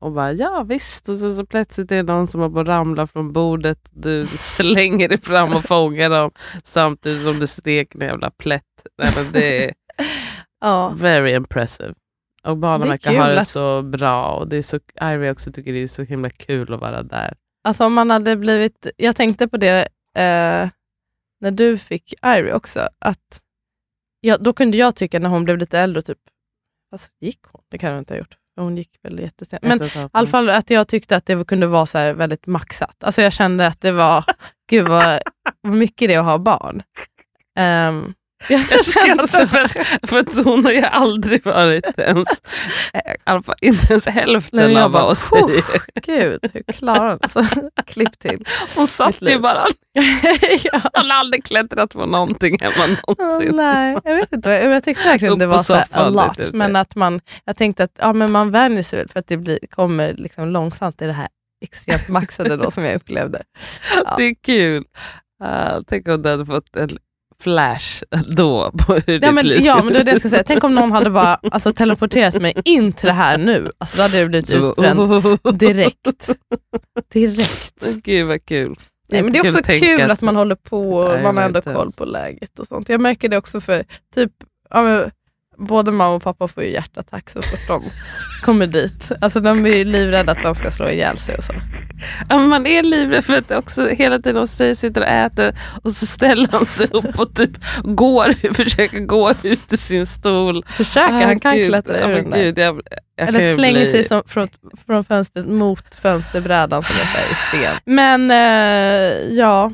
[0.05, 3.11] Och bara, ja visst, och så, så plötsligt är det någon som har bara ramlat
[3.11, 6.31] från bordet, du slänger dig fram och fångar dem
[6.63, 8.87] samtidigt som du steker en jävla plätt.
[8.97, 9.73] Nej, men det är,
[10.61, 10.93] Ja.
[10.97, 11.93] Very impressive.
[12.43, 14.33] Och barnen verkar ha det så bra.
[14.33, 17.37] Och det är så, Ivy också tycker det är så himla kul att vara där.
[17.63, 19.81] Alltså om man hade blivit, jag tänkte på det
[20.15, 20.69] eh,
[21.41, 23.41] när du fick Irie också, att
[24.21, 26.19] ja, då kunde jag tycka när hon blev lite äldre, typ,
[26.91, 27.61] fast gick hon?
[27.69, 29.63] Det kan hon inte ha gjort, hon gick väl jättesent.
[29.63, 33.03] Men i alla fall att jag tyckte att det kunde vara så väldigt maxat.
[33.03, 34.25] Alltså jag kände att det var,
[34.69, 35.19] gud vad
[35.63, 36.83] mycket det är att ha barn.
[37.59, 38.13] Um,
[38.69, 39.67] jag skrattar för,
[40.07, 42.41] för att hon har ju aldrig varit ens,
[43.25, 45.63] fall inte ens hälften Nej, av vad oss "Puh." säger.
[46.01, 48.45] Gud, hur klarar hon alltså, Klipp till.
[48.75, 49.65] Hon satt ju bara,
[50.63, 50.81] ja.
[50.93, 53.55] hon har aldrig klättrat på någonting hemma någonsin.
[53.55, 54.49] nej, jag vet inte.
[54.49, 56.37] Jag tyckte verkligen det var så a lot.
[56.37, 56.57] lite ute.
[56.57, 59.37] Men att man, jag tänkte att ja, men man vänjer sig väl för att det
[59.37, 61.27] blir, kommer liksom långsamt i det här
[61.61, 63.43] extremt maxade då, som jag upplevde.
[64.05, 64.15] Ja.
[64.17, 64.85] Det är kul.
[65.43, 66.89] Uh, tänk om du hade fått en
[67.41, 70.43] flash då på hur Ja men, ja, men det var det jag skulle säga.
[70.47, 73.71] Tänk om någon hade bara alltså, teleporterat mig in till det här nu.
[73.77, 74.99] Alltså, då hade jag blivit utbränd
[75.53, 76.29] direkt.
[77.13, 77.73] Direkt.
[78.03, 78.75] Gud vad kul.
[79.09, 81.37] Nej, men det är Kul också kul att- att man håller på och Nej, man
[81.37, 82.89] har ändå koll på läget och sånt.
[82.89, 84.31] Jag märker det också för typ,
[84.69, 85.11] ja, men,
[85.57, 87.83] både mamma och pappa får ju hjärtattack så fort de
[88.41, 89.11] kommer dit.
[89.21, 91.53] Alltså de är ju livrädda att de ska slå ihjäl sig och så.
[92.29, 95.57] Ja, men man är livrädd för att också hela tiden hos sig sitter och äter
[95.83, 97.51] och så ställer han sig upp och typ
[97.83, 100.65] går, försöker gå ut ur sin stol.
[100.65, 101.67] Försöker, Ah, han kan gud.
[101.67, 102.61] klättra ur den där.
[102.63, 102.81] jag,
[103.15, 104.47] jag Eller slänger bli- sig som från,
[104.85, 107.75] från fönstret mot fönsterbrädan som säger i sten.
[107.85, 109.71] Men eh, ja,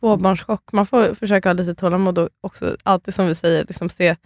[0.00, 0.62] tvåbarnschock.
[0.72, 4.16] Man får försöka ha lite tålamod och också alltid som vi säger, liksom se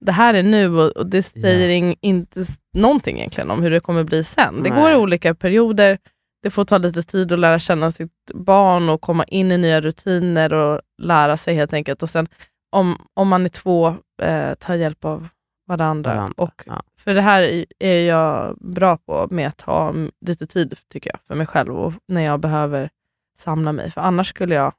[0.00, 2.44] det här är nu och, det säger ing, inte
[2.74, 4.62] någonting egentligen om hur det kommer bli sen.
[4.62, 4.80] Det Nej.
[4.82, 5.98] går i olika perioder.
[6.42, 9.80] Det får ta lite tid att lära känna sitt barn och komma in i nya
[9.80, 12.02] rutiner och lära sig helt enkelt.
[12.02, 12.28] Och sen
[12.72, 15.28] om, om man är två, eh, ta hjälp av
[15.66, 16.14] varandra.
[16.14, 16.82] Varandra, Och ja.
[16.98, 19.94] för det här är- jag bra på med att ha
[20.26, 22.90] lite tid tycker jag, för mig själv och när jag behöver
[23.38, 23.90] samla mig.
[23.90, 24.72] För annars skulle jag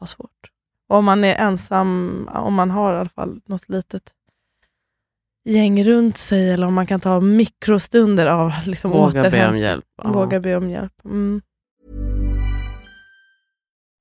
[0.00, 0.50] ha svårt.
[0.88, 4.14] Och om man är ensam, om man har i alla fall något litet
[5.44, 9.62] gäng runt sig eller om man kan ta mikrostunder av liksom Våga be om återhämtning.
[9.62, 9.84] hjälp.
[10.02, 10.12] Ja.
[10.12, 10.92] Våga be om hjälp.
[11.04, 11.42] Mm.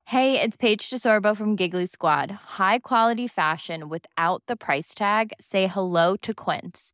[0.09, 2.31] Hey, it's Paige DeSorbo from Giggly Squad.
[2.57, 5.33] High quality fashion without the price tag.
[5.39, 6.93] Say hello to Quince.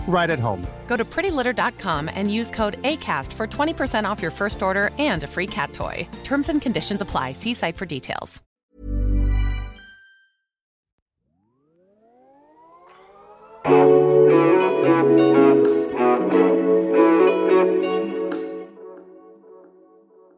[0.07, 0.67] right at home.
[0.87, 5.27] Go to prettylitter.com and use code ACAST for 20% off your first order and a
[5.27, 6.07] free cat toy.
[6.23, 7.33] Terms and conditions apply.
[7.33, 8.41] See site for details.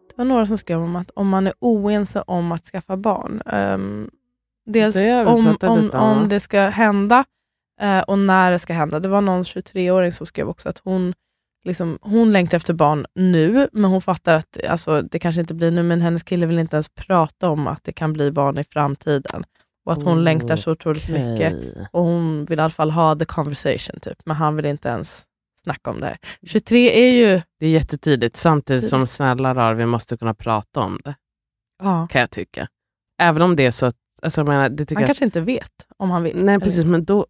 [0.09, 3.41] Det var några som skrev om att om man är oense om att skaffa barn,
[3.45, 4.09] um,
[4.65, 7.25] dels Det om, om, om det ska hända
[7.81, 8.99] eh, och när det ska hända.
[8.99, 11.13] Det var någon 23-åring som skrev också att hon,
[11.65, 15.71] liksom, hon längtar efter barn nu, men hon fattar att alltså, det kanske inte blir
[15.71, 18.63] nu, men hennes kille vill inte ens prata om att det kan bli barn i
[18.63, 19.43] framtiden.
[19.85, 21.53] Och att hon Oh, längtar så otroligt mycket.
[21.91, 24.17] Och hon vill i alla fall ha the conversation, typ.
[24.25, 25.25] men han vill inte ens
[25.63, 26.17] snacka om det här.
[26.47, 27.41] 23 är ju...
[27.59, 31.15] Det är jättetidigt, samtidigt som snälla rör, vi måste kunna prata om det,
[31.83, 32.07] Ja.
[32.11, 32.67] kan jag tycka.
[33.21, 35.41] Även om det är så att, alltså jag menar, det tycker Han jag, kanske inte
[35.41, 36.43] vet om han vill.
[36.45, 37.25] Nej precis, men då,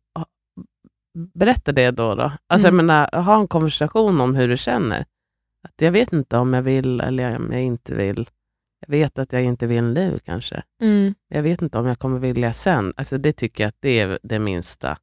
[1.34, 2.16] berätta det då.
[2.16, 2.32] då.
[2.48, 2.80] Alltså Mm.
[2.80, 5.06] jag menar, ha en konversation om hur du känner.
[5.68, 8.30] Att jag vet inte om jag vill eller om jag inte vill.
[8.80, 10.64] Jag vet att jag inte vill nu kanske.
[10.82, 11.16] Mm.
[11.28, 12.94] Jag vet inte om jag kommer vilja sen.
[12.96, 14.98] Alltså det tycker jag att det är det minsta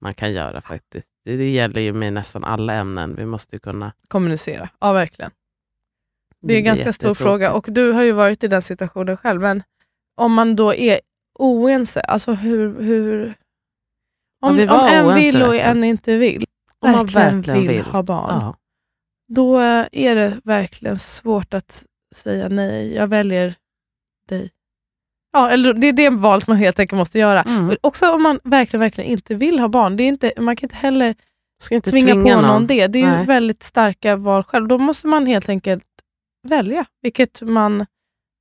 [0.00, 1.08] man kan göra faktiskt.
[1.24, 3.14] Det, det gäller ju med nästan alla ämnen.
[3.16, 3.92] Vi måste kunna...
[4.08, 5.30] Kommunicera, ja verkligen.
[6.42, 9.40] Det är en ganska stor fråga och du har ju varit i den situationen själv,
[9.40, 9.62] men
[10.20, 11.00] om man då är
[11.38, 12.82] oense, alltså hur...
[12.82, 13.34] hur
[14.42, 16.44] Ja, om, vi om en oense vill och en inte vill,
[16.78, 17.82] Om man verkligen, verkligen vill, vill.
[17.82, 18.56] ha barn, Ja.
[19.28, 19.58] då
[19.92, 21.84] är det verkligen svårt att
[22.16, 23.54] säga nej, jag väljer
[24.28, 24.50] dig.
[25.32, 27.42] Ja, eller det är det valet man helt enkelt måste göra.
[27.42, 27.76] Mm.
[27.80, 29.96] Också om man verkligen, verkligen inte vill ha barn.
[29.96, 31.14] Det är inte, man kan inte heller
[31.62, 32.86] Ska inte tvinga, tvinga, på någon, det.
[32.86, 34.68] Det är ju väldigt starka val själv.
[34.68, 35.84] Då måste man helt enkelt
[36.48, 37.80] välja vilket man...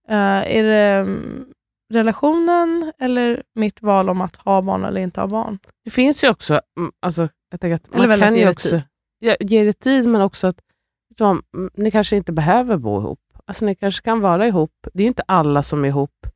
[0.10, 1.46] eh, är det mm,
[1.90, 5.60] relationen eller mitt val om att ha barn eller inte ha barn?
[5.84, 8.84] Det finns ju också, mm, alltså, jag tänker att Eller man kan ju också tid.
[9.20, 10.60] Ja, ge det tid, men också att
[11.18, 13.20] ja, mm, ni kanske inte behöver bo ihop.
[13.46, 14.88] Alltså ni kanske kan vara ihop.
[14.94, 16.28] Det är ju inte alla som är ihop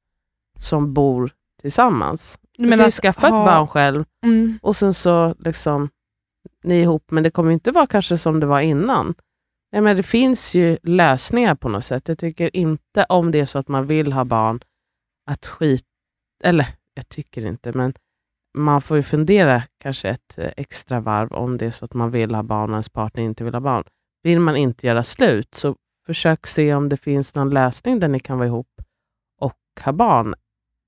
[0.59, 1.31] som bor
[1.61, 2.39] tillsammans.
[2.57, 5.89] Du, kan ju skaffa ett ha- barn själv Mm, och sen så liksom
[6.63, 9.15] ni är ihop, men det kommer inte vara kanske som det var innan.
[9.71, 12.07] Jag menar, det finns ju lösningar på något sätt.
[12.07, 14.59] Jag tycker inte om det är så att man vill ha barn,
[15.31, 15.85] att skit...
[16.43, 17.93] Eller, jag tycker inte, men
[18.57, 22.11] man får ju fundera kanske ett eh, extra varv om det är så att man
[22.11, 23.83] vill ha barn och ens partner inte vill ha barn.
[24.23, 28.19] Vill man inte göra slut, så försök se om det finns någon lösning där ni
[28.19, 28.67] kan vara ihop
[29.41, 30.35] och ha barn.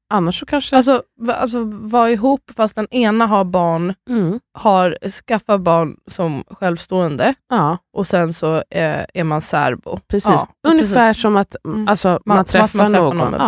[0.09, 0.75] Annars så kanske...
[0.75, 7.33] alltså, alltså vara ihop fast den ena har barn, mm, har skaffat barn som självstående
[7.49, 9.99] ja, och sen så eh, är man särbo.
[10.07, 10.29] precis.
[10.31, 11.21] Ja, Ungefär precis.
[11.21, 11.87] som att Mm.
[11.87, 13.17] alltså, man, Man- träffar man träffar någon.
[13.17, 13.41] någon med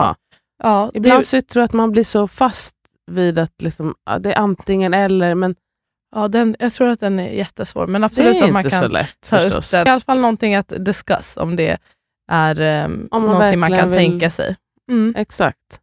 [0.63, 0.69] ja.
[0.85, 2.75] Ja, det- Ibland så tror jag att man blir så fast
[3.11, 5.55] vid att liksom, det är antingen eller, men
[6.15, 9.37] Ja, den, jag tror att den är jättesvår, men absolut att man kan lätt ta
[9.37, 9.65] förstås.
[9.67, 9.87] upp den.
[9.87, 11.77] I alla fall någonting att discuss om det
[12.31, 14.55] är um, Om man någonting man kan vill- tänka sig.
[14.91, 15.13] Mm.
[15.17, 15.81] Exakt.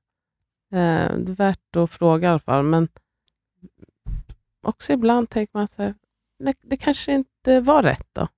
[0.75, 0.79] Eh,
[1.17, 2.89] det är värt att fråga i alla fall, men
[4.67, 5.95] också ibland tänker man så här,
[6.45, 8.29] det, det kanske inte var rätt då.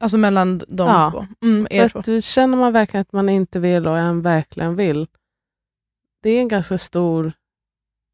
[0.00, 1.10] Alltså mellan de Ja.
[1.10, 1.26] två.
[1.46, 1.98] Mm, För er två.
[1.98, 5.06] att du känner man verkligen att man inte vill och en verkligen vill,
[6.22, 7.32] det är en ganska stor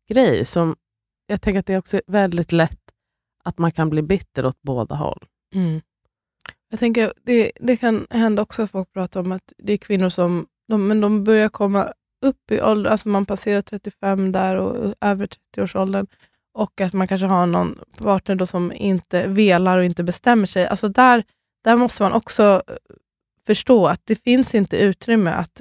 [0.09, 0.77] grej som
[1.27, 2.81] jag tänker att det är också väldigt lätt
[3.45, 5.25] att man kan bli bitter åt båda håll.
[5.55, 5.81] Mm.
[6.71, 10.09] Jag tänker, det, det kan hända också att folk pratar om att det är kvinnor
[10.09, 11.93] som de, men de börjar komma
[12.23, 16.07] upp i ålder, alltså man passerar 35 där och över 30-årsåldern
[16.55, 20.67] och att man kanske har någon partner då som inte velar och inte bestämmer sig.
[20.67, 21.25] Alltså där,
[21.65, 22.75] där måste man också eh,
[23.47, 25.61] förstå att det finns inte utrymme att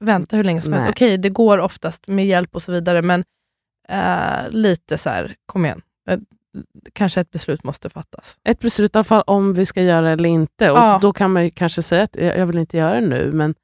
[0.00, 0.88] vänta hur länge som helst.
[0.90, 3.24] Okej, det går oftast med hjälp och så vidare, men
[3.88, 5.82] eh, lite så här, kom igen.
[6.10, 6.18] Eh,
[6.92, 8.36] kanske ett beslut måste fattas.
[8.44, 10.70] Ett beslut i alla fall om vi ska göra det eller inte.
[10.70, 10.98] Och Ja.
[11.02, 13.54] Då kan man kanske säga att jag vill inte göra det nu, men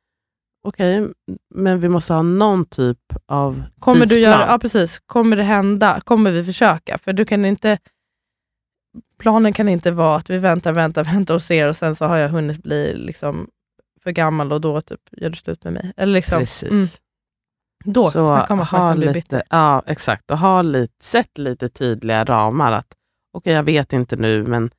[0.64, 1.09] okej,
[1.55, 4.22] men vi måste ha någon typ av Kommer du tidsplan.
[4.22, 6.01] göra, ja precis, kommer det hända?
[6.05, 6.99] Kommer vi försöka?
[6.99, 7.78] För du kan inte,
[9.18, 12.16] planen kan inte vara att vi väntar, väntar, väntar och ser och sen så har
[12.16, 13.49] jag hunnit bli liksom
[14.05, 15.92] för gammal och då typ gör du slut med mig.
[15.96, 16.70] Eller liksom, Precis.
[16.70, 16.86] mm,
[17.84, 20.30] då, Så snacka om att man ha kan bli lite, ja, exakt.
[20.30, 22.72] Och ha lite, sätt lite tydliga ramar.
[22.72, 22.94] att
[23.32, 24.70] Okej, jag vet inte nu, men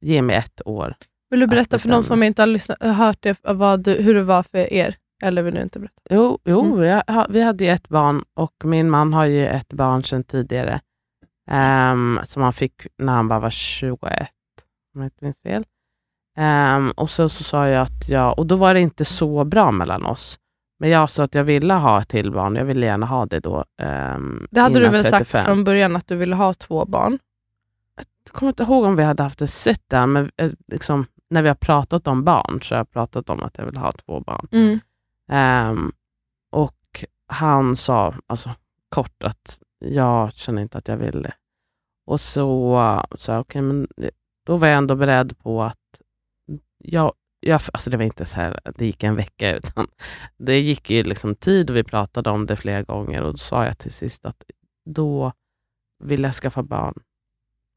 [0.00, 0.94] ge mig ett år.
[1.30, 2.02] Vill du berätta för bestämma.
[2.02, 4.96] som inte har lyssnat, hört det, vad du, hur det var för er?
[5.22, 6.02] Eller vill du inte berätta?
[6.10, 7.02] Jo, jo Mm.
[7.06, 10.80] ha- vi hade ju ett barn och min man har ju ett barn sedan tidigare
[11.50, 14.00] ehm, som han fick när han bara var 21,
[14.94, 15.64] om jag inte minns fel.
[16.40, 19.70] Ehm, och sen så sa jag att jag, och då var det inte så bra
[19.70, 20.38] mellan oss,
[20.78, 23.40] men jag sa att jag ville ha ett till barn, jag ville gärna ha det
[23.40, 23.64] då.
[23.78, 25.26] ehm, Det hade du väl 35.
[25.26, 27.18] sagt från början att du ville ha två barn?
[28.24, 31.42] jag kommer inte ihåg om vi hade haft en sit down, men eh, liksom, när
[31.42, 34.20] vi har pratat om barn så har jag pratat om att jag vill ha två
[34.20, 34.48] barn.
[34.52, 34.80] Mm.
[35.28, 35.92] Ehm,
[36.50, 38.50] och han sa alltså,
[38.88, 41.32] kort att jag känner inte att jag vill det.
[42.06, 43.88] Och så sa jag, okej, men
[44.46, 45.78] då var jag ändå beredd på att
[46.78, 49.86] jag, jag, alltså det var inte så här, det gick en vecka, utan
[50.36, 53.64] det gick ju liksom tid och vi pratade om det flera gånger och då sa
[53.64, 54.44] jag till sist att
[54.84, 55.32] då
[56.04, 56.94] vill jag skaffa barn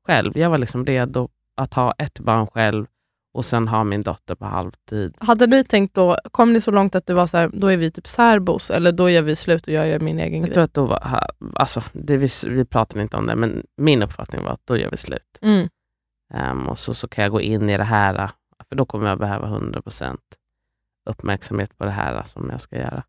[0.07, 0.37] själv.
[0.37, 2.85] Jag var liksom redo att ha ett barn själv
[3.33, 5.15] och sen ha min dotter på halvtid.
[5.19, 7.77] Hade ni tänkt då, kom ni så långt att det var så här, då är
[7.77, 10.53] vi typ särbos eller då gör vi slut och jag gör min egen Jag grej?
[10.53, 14.43] tror att då var, alltså, det, vi, vi pratade inte om det, men min uppfattning
[14.43, 15.39] var att då gör vi slut.
[15.41, 15.69] Mm.
[16.33, 18.31] Ehm, och så, så kan jag gå in i det här,
[18.71, 20.17] för då kommer jag behöva 100%
[21.09, 23.03] uppmärksamhet på det här som jag ska göra.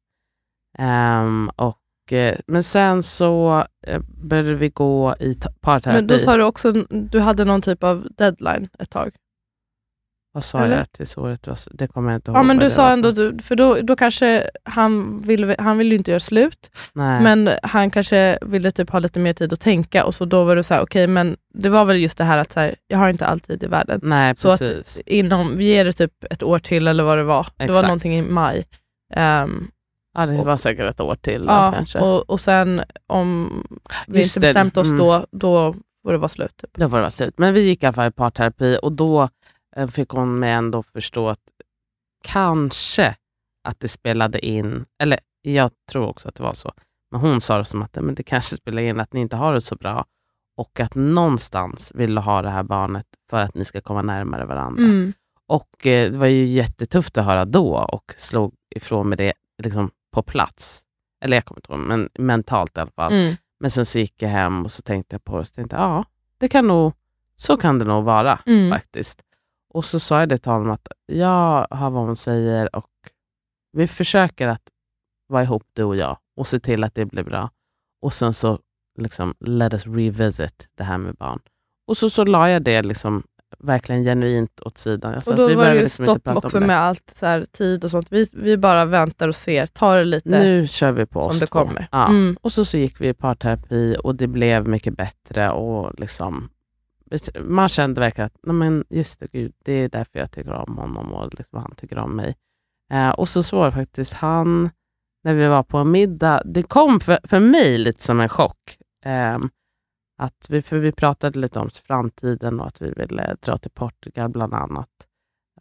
[0.79, 5.97] Um, och, eh, men sen så eh, började vi gå i parterapi.
[5.97, 9.15] Men då sa du också, du hade någon typ av deadline ett tag?
[10.35, 10.76] Vad sa eller?
[10.76, 11.78] jag tills året var slut?
[11.78, 12.39] Det kommer jag inte ihåg.
[12.39, 15.55] Ja men du det sa var ändå, för- du, för då, då kanske han vill,
[15.59, 17.20] han vill inte göra slut, Nej.
[17.22, 20.57] men han kanske ville typ ha lite mer tid att tänka och så då var
[20.57, 22.99] du så här, okej men det var väl just det här att så här, jag
[22.99, 24.01] har inte alltid i världen.
[24.03, 25.01] Nej, Så att precis.
[25.07, 27.47] inom, vi ger det typ ett år till eller vad det var.
[27.57, 27.87] Det var Exakt.
[27.87, 28.64] någonting i maj.
[29.14, 29.68] Ehm,
[30.14, 31.99] ja, det och- var säkert ett år till då, ja, kanske.
[31.99, 33.51] och, och sen om
[34.07, 34.99] vi Just inte det, bestämt oss mm.
[34.99, 36.57] då, då får det vara slut.
[36.57, 36.70] Typ.
[36.74, 37.35] Då får det vara slut.
[37.39, 39.28] Men vi gick i alla fall i parterapi och då
[39.93, 41.41] fick hon mig ändå förstå att
[42.23, 43.16] kanske
[43.64, 46.73] att det spelade in, eller jag tror också att det var så,
[47.11, 49.55] men hon sa det som att men det kanske spelar in att ni inte har
[49.55, 50.05] det så bra
[50.57, 54.45] och att någonstans vill du ha det här barnet för att ni ska komma närmare
[54.45, 54.85] varandra.
[54.85, 55.12] Mm.
[55.47, 59.91] Och eh, det var ju jättetufft att höra då och slog ifrån med det liksom,
[60.12, 60.85] på plats.
[61.25, 63.12] Eller jag kommer inte ihåg, men mentalt i alla fall.
[63.12, 63.35] Mm.
[63.61, 66.05] Men sen så gick jag hem och så tänkte jag på det och tänkte ja,
[66.39, 66.93] det kan nog,
[67.37, 68.70] så kan det nog vara Mm.
[68.70, 69.23] faktiskt.
[69.75, 72.91] Och så sa jag det till honom att jag hör vad hon säger och
[73.73, 74.62] vi försöker att
[75.29, 77.51] vara ihop du och jag och se till att det blir bra.
[78.03, 78.59] Och sen så
[78.99, 81.41] liksom let us revisit det här med barn.
[81.89, 83.23] Och så, så la jag det liksom
[83.59, 85.23] verkligen genuint åt sidan.
[85.23, 87.85] Sa Och då vi var det ju liksom stopp också med allt så här, tid
[87.85, 88.12] och sånt.
[88.12, 91.41] Vi, vi bara väntar och ser, tar det lite Nu kör vi på som oss
[91.41, 91.59] det två.
[91.59, 91.89] kommer.
[91.93, 92.09] Ja.
[92.09, 92.37] Mm.
[92.41, 95.51] Och så, så gick vi i parterapi och det blev mycket bättre.
[95.51, 96.51] och liksom
[97.41, 100.79] man kände verkligen att nej men just det, gud, det är därför jag tycker om
[100.79, 102.37] honom och liksom han tycker om mig.
[102.93, 104.71] Eh, och så, så var det faktiskt han,
[105.25, 108.79] när vi var på en middag, det kom för, för mig lite som en chock.
[109.05, 109.39] Eh,
[110.19, 114.31] att vi, för vi pratade lite om framtiden och att vi ville dra till Portugal
[114.31, 114.89] bland annat.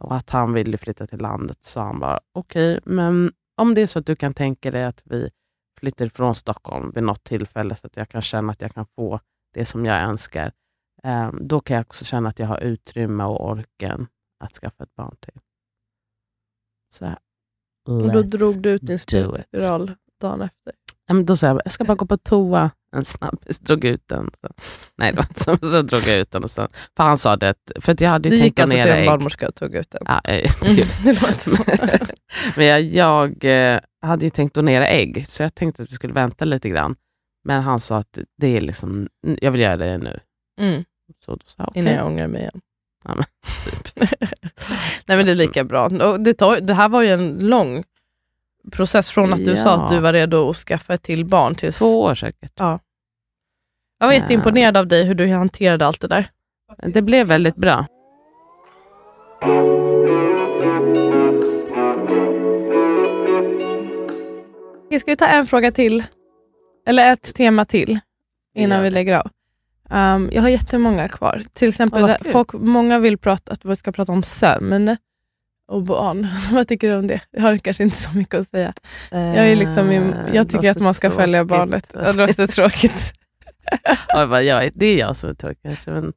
[0.00, 1.58] Och att han ville flytta till landet.
[1.60, 5.02] Så han bara, okej, men om det är så att du kan tänka dig att
[5.04, 5.30] vi
[5.80, 9.20] flyttar från Stockholm vid något tillfälle så att jag kan känna att jag kan få
[9.54, 10.52] det som jag önskar
[11.06, 14.06] ehm, då kan jag också känna att jag har utrymme och orken
[14.44, 15.40] att skaffa ett barn till.
[16.92, 17.18] Så här,
[17.88, 20.72] Och då drog du ut din spiral dagen efter.
[21.06, 22.70] Ja, men då sa jag, jag ska bara gå på toa.
[22.96, 24.30] En snabbis, drog ut den.
[24.40, 24.48] Så.
[24.96, 25.56] Nej, det var inte så.
[25.56, 26.44] Så drog jag ut den.
[26.44, 28.76] Och sen, för han sa det, för att jag hade Du ju tänkt gick alltså
[28.82, 30.02] till en barnmorska och tog ut den?
[30.06, 31.64] Ja, Mm, låter så.
[32.56, 36.12] men jag, jag eh, hade ju tänkt donera ägg, så jag tänkte att vi skulle
[36.12, 36.96] vänta lite grann.
[37.44, 39.08] Men han sa att det är liksom,
[39.40, 40.20] jag vill göra det nu.
[40.60, 40.84] Mm,
[41.24, 41.82] Så då sa jag, okej.
[41.82, 42.60] innan jag ångrar mig igen.
[43.04, 43.24] Ja, men,
[43.84, 44.10] typ.
[45.06, 45.84] Nej men det är lika bra.
[45.84, 47.84] Och det, tar, det här var ju en lång
[48.72, 49.84] process från att du sa Ja.
[49.84, 51.78] att du var redo att skaffa ett till barn tills...
[51.78, 52.52] Två år säkert.
[52.56, 56.30] Jag var jätteimponerad av dig hur du hanterade allt det där.
[56.86, 57.86] Det blev väldigt bra.
[65.00, 66.04] Ska vi ta en fråga till?
[66.86, 68.00] Eller ett tema till
[68.54, 69.30] innan gör vi lägger av.
[69.92, 71.42] Um, jag har jättemånga kvar.
[71.52, 72.32] Till exempel, kul.
[72.32, 74.96] folk, många vill prata, att vi ska prata om sömn
[75.68, 76.28] och barn.
[76.52, 77.20] vad tycker du om det?
[77.30, 78.72] Jag har kanske inte så mycket att säga.
[79.10, 81.92] Jag, är liksom i, jag tycker att man ska följa barnet.
[81.92, 83.12] Det låter tråkigt.
[84.16, 85.90] Oj, vad jag, det är jag som är tråkig kanske.
[85.90, 86.12] Men,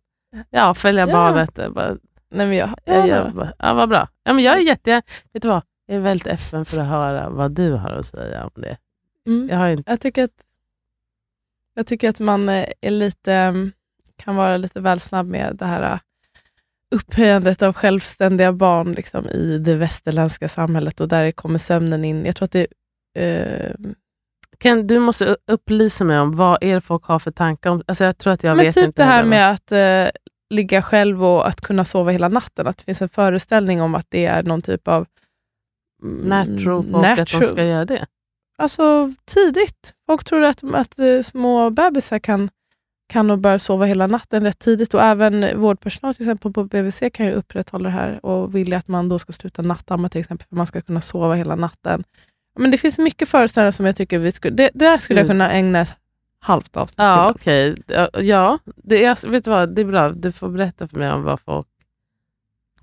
[0.50, 1.14] ja, följa Ja.
[1.14, 1.56] barnet.
[1.74, 1.98] Bara,
[2.32, 4.08] Nej, men jag, jag, ja, gör bara, ja, vad bra.
[4.24, 5.02] Ja, men jag är jätte,
[5.34, 5.62] vet du vad?
[5.88, 8.78] Jag är väldigt öppen för att höra vad du har att säga om det.
[9.28, 9.50] mm.
[9.50, 10.32] Jag har inte, Jag tycker att,
[11.76, 13.72] jag tycker att man eh, är lite, mm,
[14.16, 16.00] kan vara lite väl snabb med det här eh,
[16.96, 22.26] upphöjandet av självständiga barn liksom, i det västerländska samhället och där kommer sömnen in.
[22.26, 22.68] Jag tror att det
[23.18, 23.76] eh,
[24.58, 27.84] kan, du måste upplysa mig om vad är det folk har för tankar om.
[27.88, 30.12] Alltså, jag tror att jag Men vet typ inte det här med att eh,
[30.50, 32.68] ligga själv och att kunna sova hela natten.
[32.68, 35.08] Att det finns en föreställning om att det är någon typ av...
[36.04, 38.06] mm, När tror folk när att de ska göra det?
[38.58, 39.94] Alltså tidigt.
[40.06, 42.50] Folk tror att, att eh, små bebisar kan
[43.08, 44.94] kan och bör sova hela natten rätt tidigt.
[44.94, 48.88] Och även vårdpersonal till exempel på BVC kan ju upprätthålla det här och vill att
[48.88, 52.04] man då ska sluta nattamma till exempel, för att man ska kunna sova hela natten.
[52.60, 54.56] Men det finns mycket föreställningar som jag tycker vi skulle...
[54.56, 55.34] Det, där skulle jag Mm.
[55.34, 55.94] kunna ägna ett
[56.40, 57.42] halvt avsnitt Ja, till.
[57.42, 57.76] okej.
[58.28, 59.76] Ja, det, vet du vad?
[59.76, 60.10] Det är bra.
[60.10, 61.68] Du får berätta för mig om vad folk...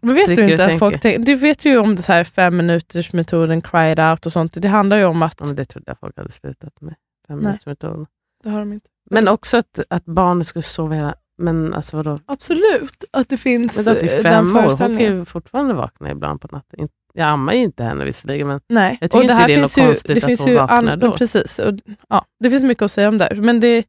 [0.03, 1.19] Men vet du inte att folk tänker...
[1.19, 4.63] Du vet ju om det här fem minuters metoden, cry it out och sånt.
[4.63, 5.37] Det handlar ju om att...
[5.39, 6.89] Ja, men det trodde jag folk hade slutat med.
[6.89, 6.97] Nej.
[7.29, 8.07] Femminutersmetoden.
[8.43, 8.89] Det har de inte.
[9.11, 11.15] Men också att, att barnet skulle sova hela...
[11.39, 12.19] Men alltså vadå?
[12.27, 14.63] Absolut, att det finns Men då är eh, det den fem år.
[14.63, 16.89] Hon kan ju fortfarande vakna ibland på natten.
[17.15, 18.99] Jag ammar ju inte henne visserligen, men Nej.
[19.01, 21.13] Jag tycker inte det är något ju, konstigt det att hon ju vaknar då.
[21.13, 21.59] Precis.
[21.59, 21.75] Och,
[22.09, 23.35] ja, det finns mycket att säga om det.
[23.37, 23.85] Men det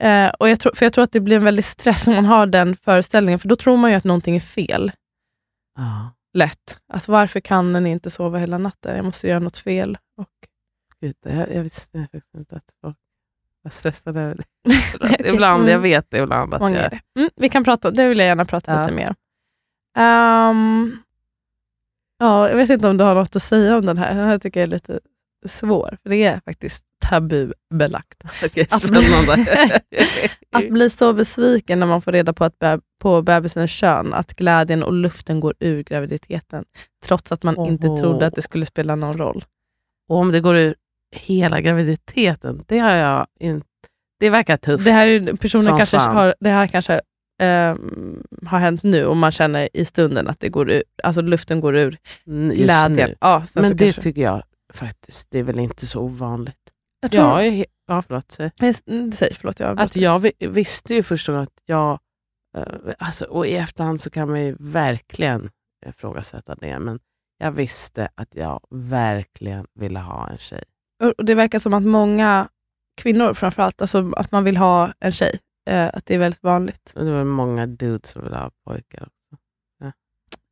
[0.00, 2.24] eh, och jag tror, för jag tror att det blir en väldig stress om man
[2.24, 4.92] har den föreställningen, för då tror man ju att någonting är fel.
[5.76, 6.78] Ja, Lätt.
[6.88, 8.96] Att varför kan den inte sova hela natten?
[8.96, 9.98] Jag måste göra något fel.
[10.16, 10.28] Och,
[11.00, 12.96] gud, jag, jag visste faktiskt inte att folk
[13.62, 14.44] var stressade över det.
[15.28, 16.54] Ibland, jag vet det ibland.
[16.54, 17.20] Att Många är jag, det.
[17.20, 18.82] Mm, vi kan prata, det vill jag gärna prata Ja.
[18.82, 19.14] lite mer om.
[20.02, 20.96] Ehm,
[22.18, 24.14] ja, jag vet inte om du har något att säga om den här.
[24.14, 25.00] Den här tycker jag är lite
[25.46, 28.22] svår, för det är faktiskt tabubelagt.
[28.44, 29.80] Okej, Att- spännande.
[30.52, 34.34] Att bli så besviken när man får reda på, att beb- på bebisens kön, att
[34.34, 36.64] glädjen och luften går ur graviditeten,
[37.04, 37.98] trots att man inte Oho.
[37.98, 39.44] trodde att det skulle spela någon roll.
[40.08, 40.74] Och om det går ur
[41.16, 43.66] hela graviditeten, det har jag inte...
[44.20, 44.84] Det verkar tufft.
[44.84, 46.16] Det här, är, personen kanske fan.
[46.16, 47.00] har, det här kanske
[47.42, 51.60] ehm, har hänt nu och man känner i stunden att det går ur, alltså luften
[51.60, 51.98] går ur
[52.54, 53.14] glädjen.
[53.20, 54.42] Ja, Men det kanske, tycker jag
[54.72, 56.56] faktiskt, det är väl inte så ovanligt.
[57.02, 58.30] Jag tror, Jag är he- ja, förlåt.
[58.32, 58.50] säg.
[58.60, 59.60] Men, mm, Säg, förlåt.
[59.60, 61.98] Jag Att jag vi- visste ju första gången att jag...
[62.56, 62.64] eh,
[62.98, 65.50] Alltså, och i efterhand så kan man ju verkligen
[65.86, 67.00] ifrågasätta det, men
[67.38, 70.64] jag visste att jag verkligen ville ha en tjej.
[71.18, 72.48] Och det verkar som att många
[72.96, 75.38] kvinnor framförallt, alltså att man vill ha en tjej.
[75.70, 76.92] Eh, att det är väldigt vanligt.
[76.96, 79.08] Och det var många dudes som ville ha pojkar.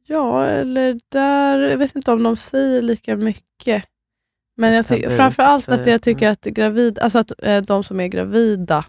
[0.07, 3.85] Ja, eller där, jag vet inte om de säger lika mycket.
[4.61, 8.07] Men jag tycker framförallt att jag tycker att gravid, alltså att eh, de som är
[8.07, 8.85] gravida,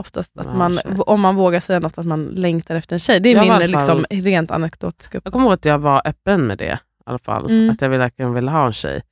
[0.00, 3.20] oftast att man, om man vågar säga något, att man längtar efter en tjej.
[3.20, 6.58] Det är Jag min liksom, rent anekdotiska Jag kommer ihåg att jag var öppen med
[6.58, 7.44] det i alla fall.
[7.50, 7.70] Mm.
[7.70, 9.02] Att jag verkligen ville ha en tjej.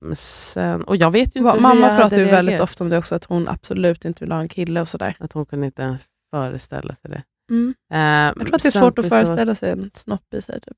[0.00, 2.98] Men sen, och jag vet ju inte Va- Mamma pratar ju väldigt ofta om det
[2.98, 5.16] också, att hon absolut inte vill ha en kille och sådär.
[5.20, 7.22] Att hon kunde inte ens föreställa sig det.
[7.50, 7.74] Mm.
[7.92, 10.60] Ehm, Jag tror att det är svårt att föreställa sig en snopp i sig.
[10.60, 10.76] Typ.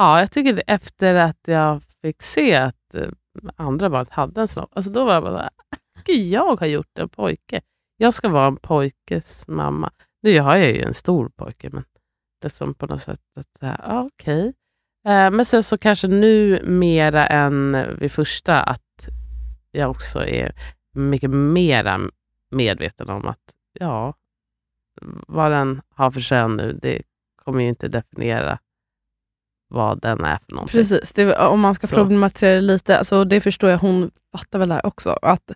[0.00, 3.08] Ja, jag tycker det, efter att jag fick se att eh,
[3.56, 6.66] andra barnet hade en snopp, alltså då var jag bara såhär, ah, gud jag har
[6.66, 7.60] gjort en pojke.
[7.96, 9.90] Jag ska vara en pojkes mamma.
[10.22, 11.84] Nu har jag ju en stor pojke, men
[12.40, 14.46] det är som på något sätt att, så här, ja, okej.
[15.06, 19.08] Eh, men sen så kanske nu mera än vid första, att
[19.70, 20.52] jag också är
[20.94, 22.00] mycket mera
[22.50, 24.14] medveten om att, ja,
[25.28, 27.02] vad den har för kön nu, det
[27.44, 28.58] kommer ju inte definiera
[29.68, 30.80] vad den är för någonting.
[30.80, 31.94] Precis, det, om man ska Så.
[31.94, 35.52] problematisera det lite, alltså det förstår jag, hon fattar väl det här också, att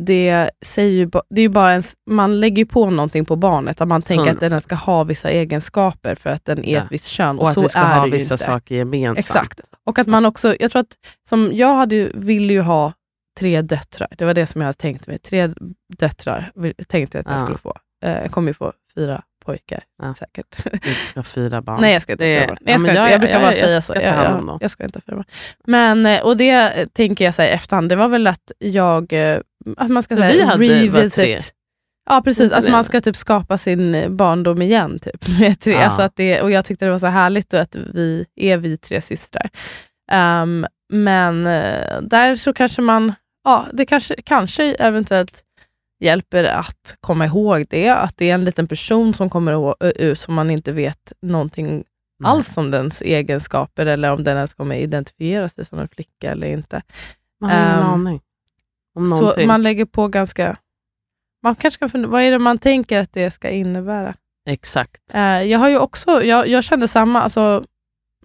[0.00, 3.80] det, säger ju, det är ju bara en, man lägger ju på någonting på barnet,
[3.80, 4.60] att man tänker att den 100%.
[4.60, 7.62] ska ha vissa egenskaper för att den är ett visst kön, och, Och att så
[7.62, 8.44] vi ska är ha vissa inte.
[8.44, 9.18] saker gemensamt.
[9.18, 9.60] Exakt.
[9.86, 10.96] Och att man också, jag tror att,
[11.28, 12.92] som jag hade ju, ville ju ha
[13.38, 15.50] tre döttrar, det var det som jag hade tänkt mig, tre
[15.98, 16.52] döttrar
[16.88, 17.42] tänkte jag att jag Ja.
[17.44, 17.74] skulle få.
[18.04, 20.14] Eh, jag kommer ju få fyra pojkar, Ja.
[20.14, 20.56] säkert.
[20.82, 21.80] Du ska ha fyra barn.
[21.80, 22.58] Nej, jag ska inte fyra barn.
[22.60, 23.94] Ja, jag, ska men inte, jag- jag brukar jag- bara säga så.
[23.94, 25.24] Jag, jag, ska inte ha fyra barn.
[25.66, 29.38] Men, eh, och det tänker jag så här efterhand, det var väl att jag, eh,
[29.76, 31.38] att man ska säga vi hade tre.
[32.10, 34.98] Ja precis, att man ska typ skapa sin eh, barndom igen.
[34.98, 35.72] Typ, med tre.
[35.72, 35.84] Ja.
[35.84, 39.00] Alltså att det, och jag tyckte det var så härligt att vi är vi tre
[39.00, 39.50] systrar.
[40.12, 41.44] Ehm, men
[42.08, 43.12] där så kanske man,
[43.44, 45.42] ja det kanske, kanske eventuellt
[46.00, 50.34] hjälper att komma ihåg det, att det är en liten person som kommer ut som
[50.34, 51.66] man inte vet någonting
[52.18, 52.30] Nej.
[52.30, 56.46] alls om dens egenskaper eller om den ens kommer identifiera sig som en flicka eller
[56.46, 56.82] inte.
[57.40, 58.20] Man har ingen Ehm, aning
[58.94, 59.46] om Så någonting.
[59.46, 60.56] man lägger på ganska...
[61.42, 64.14] Man kanske kan fundera, vad är det man tänker att det ska innebära?
[64.46, 65.14] Exakt.
[65.14, 67.64] Eh, jag har ju också, jag, jag kände samma, alltså,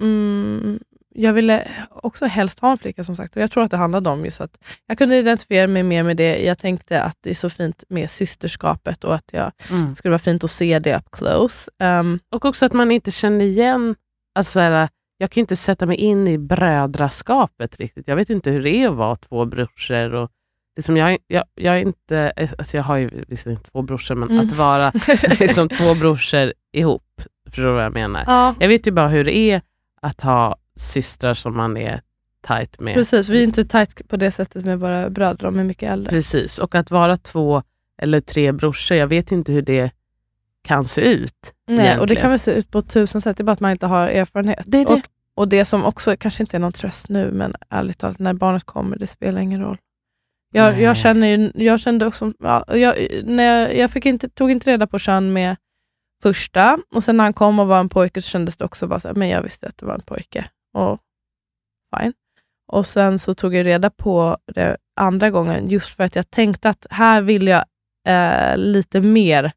[0.02, 0.80] mm,
[1.20, 4.10] jag ville också helst ha en flicka som sagt, och jag tror att det handlade
[4.10, 4.58] om just att
[4.88, 6.46] jag kunde identifiera mig mer med det.
[6.46, 9.96] Jag tänkte att det är så fint med systerskapet och att jag Mm.
[9.96, 11.72] skulle vara fint att se det up close.
[11.80, 13.96] Ehm, Och också att man inte känner igen...
[14.36, 18.08] Alltså så här, jag kan inte sätta mig in i brödraskapet riktigt.
[18.08, 20.14] Jag vet inte hur det är att vara två brorsor.
[20.14, 20.30] Och,
[20.76, 24.46] liksom jag, jag, jag, är inte, alltså jag har ju visserligen två brorsor, men Mm.
[24.48, 24.92] att vara
[25.40, 28.24] liksom två brorsor ihop, förstår du vad jag menar?
[28.28, 29.62] ja, Jag vet ju bara hur det är
[30.02, 32.02] att ha systrar som man är
[32.42, 32.94] tajt med.
[32.94, 33.30] precis.
[33.30, 36.10] Vi är inte tajt på det sättet med våra bröder, de är mycket äldre.
[36.10, 37.64] Precis, och att vara två
[38.02, 38.98] eller tre brorsor.
[38.98, 39.92] Jag vet inte hur det
[40.64, 41.54] kan se ut.
[41.68, 42.22] Nej, och det egentligen.
[42.22, 44.64] kan väl se ut på tusen sätt, det är bara att man inte har erfarenhet.
[44.66, 44.94] Det är det.
[44.94, 45.02] Och,
[45.36, 48.64] och det som också kanske inte är någon tröst nu, men ärligt talat, när barnet
[48.64, 49.78] kommer, det spelar ingen roll.
[50.52, 54.52] Jag, jag, känner ju, jag kände också, ja, jag, när jag, jag fick inte, tog
[54.52, 55.56] inte reda på kön med
[56.22, 59.00] första, och sen när han kom och var en pojke så kändes det också bara
[59.00, 60.46] så här, men jag visste att det var en pojke.
[60.80, 61.00] Och
[61.98, 62.14] fine.
[62.72, 66.70] Och sen så tog jag reda på det andra gången, just för att jag tänkte
[66.70, 67.66] att här vill jag
[68.08, 69.52] eh, lite mer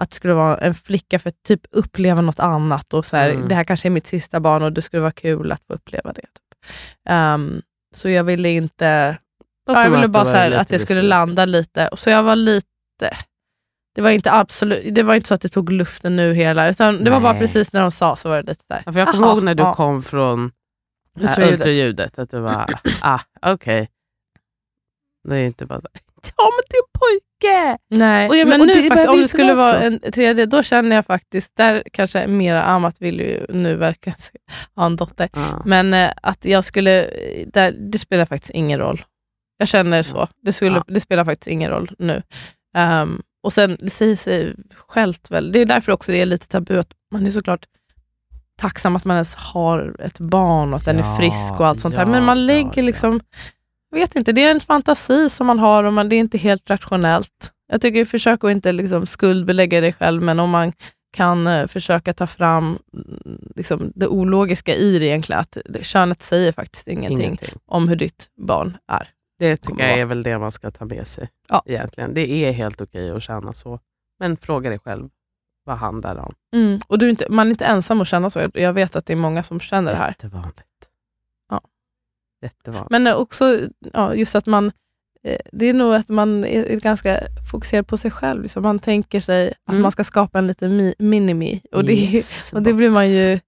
[0.00, 2.94] att det skulle vara en flicka för att typ uppleva något annat.
[2.94, 3.48] Och så här, Mm.
[3.48, 6.12] Det här kanske är mitt sista barn och det skulle vara kul att få uppleva
[6.12, 6.20] det.
[6.20, 6.70] Typ.
[7.08, 7.62] Ehm,
[7.94, 9.16] så jag ville inte...
[9.66, 11.08] Ja, jag ville bara så här, att det skulle besviken.
[11.08, 11.90] landa lite.
[11.92, 13.16] Så jag var lite...
[13.94, 17.04] Det var inte absolut, det var inte så att det tog luften ur hela, utan
[17.04, 17.40] det var bara Nej.
[17.40, 18.82] precis när de sa så var det lite där.
[18.86, 20.52] Ja, för jag kommer ihåg när du kom från
[21.16, 21.52] Ultraljudet.
[21.58, 23.88] ultraljudet, att det var, ah, okej.
[25.28, 25.88] Det är inte bara så,
[26.36, 27.78] ja men det är en pojke!
[27.88, 29.84] Nej, Och jag- men och nu faktiskt, om det skulle vara så.
[29.86, 34.18] en tredje, då känner jag faktiskt, där kanske mera Amat vill ju nu verkligen
[34.74, 35.62] ha en dotter, Ja.
[35.64, 37.10] men eh, att jag skulle,
[37.46, 39.04] där, det spelar faktiskt ingen roll.
[39.58, 40.28] Jag känner så.
[40.42, 40.84] Det, skulle, Ja.
[40.88, 42.22] det spelar faktiskt ingen roll nu.
[42.76, 46.48] Ehm, och sen, det säger sig självt väl, det är därför också det är lite
[46.48, 47.66] tabu, att man är såklart
[48.56, 51.80] tacksam att man ens har ett barn och att den är Ja, frisk och allt
[51.80, 52.02] sånt där.
[52.02, 52.82] ja, Men man lägger ja.
[52.82, 53.20] liksom,
[53.90, 56.70] vet inte, det är en fantasi som man har och man, det är inte helt
[56.70, 57.52] rationellt.
[57.72, 60.72] Jag tycker, försök att inte liksom skuldbelägga dig själv, men om man
[61.12, 66.22] kan eh, försöka ta fram mm, liksom, det ologiska i det egentligen, att det- könet
[66.22, 67.58] säger faktiskt ingenting, Ingenting.
[67.66, 69.08] om hur ditt barn är.
[69.38, 71.28] Det tycker jag är väl det man ska ta med sig.
[71.48, 71.62] Ja.
[71.66, 72.14] Egentligen.
[72.14, 73.80] Det är helt okej att känna så.
[74.18, 75.08] Men fråga dig själv,
[75.66, 76.34] vad handlar det om?
[76.54, 76.80] Mm.
[76.86, 78.42] Och du är inte, man är inte ensam att känna så.
[78.54, 80.08] Jag- vet att det är många som känner det här.
[80.08, 80.88] Jättevanligt.
[81.50, 81.60] Ja.
[82.42, 82.90] Jättevanligt.
[82.90, 83.60] Men eh, också
[83.92, 84.72] ja, just att man,
[85.22, 88.42] eh, det är nog att man är ganska fokuserad på sig själv.
[88.42, 88.62] Liksom.
[88.62, 89.82] Man tänker sig att Mm.
[89.82, 91.60] man ska skapa en liten mi- mini-me.
[91.72, 93.40] Och, det, Yes, och det blir man ju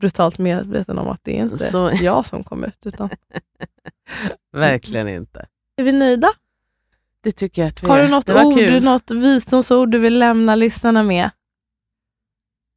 [0.00, 2.86] brutalt medveten om att det är inte Så- jag som kom ut.
[2.86, 3.08] Utan.
[4.52, 5.46] Verkligen inte.
[5.76, 6.28] Är vi nöjda?
[7.26, 8.82] Det tycker jag att vi Har du något, ord, kul.
[8.82, 11.30] något visdomsord du vill lämna lyssnarna med?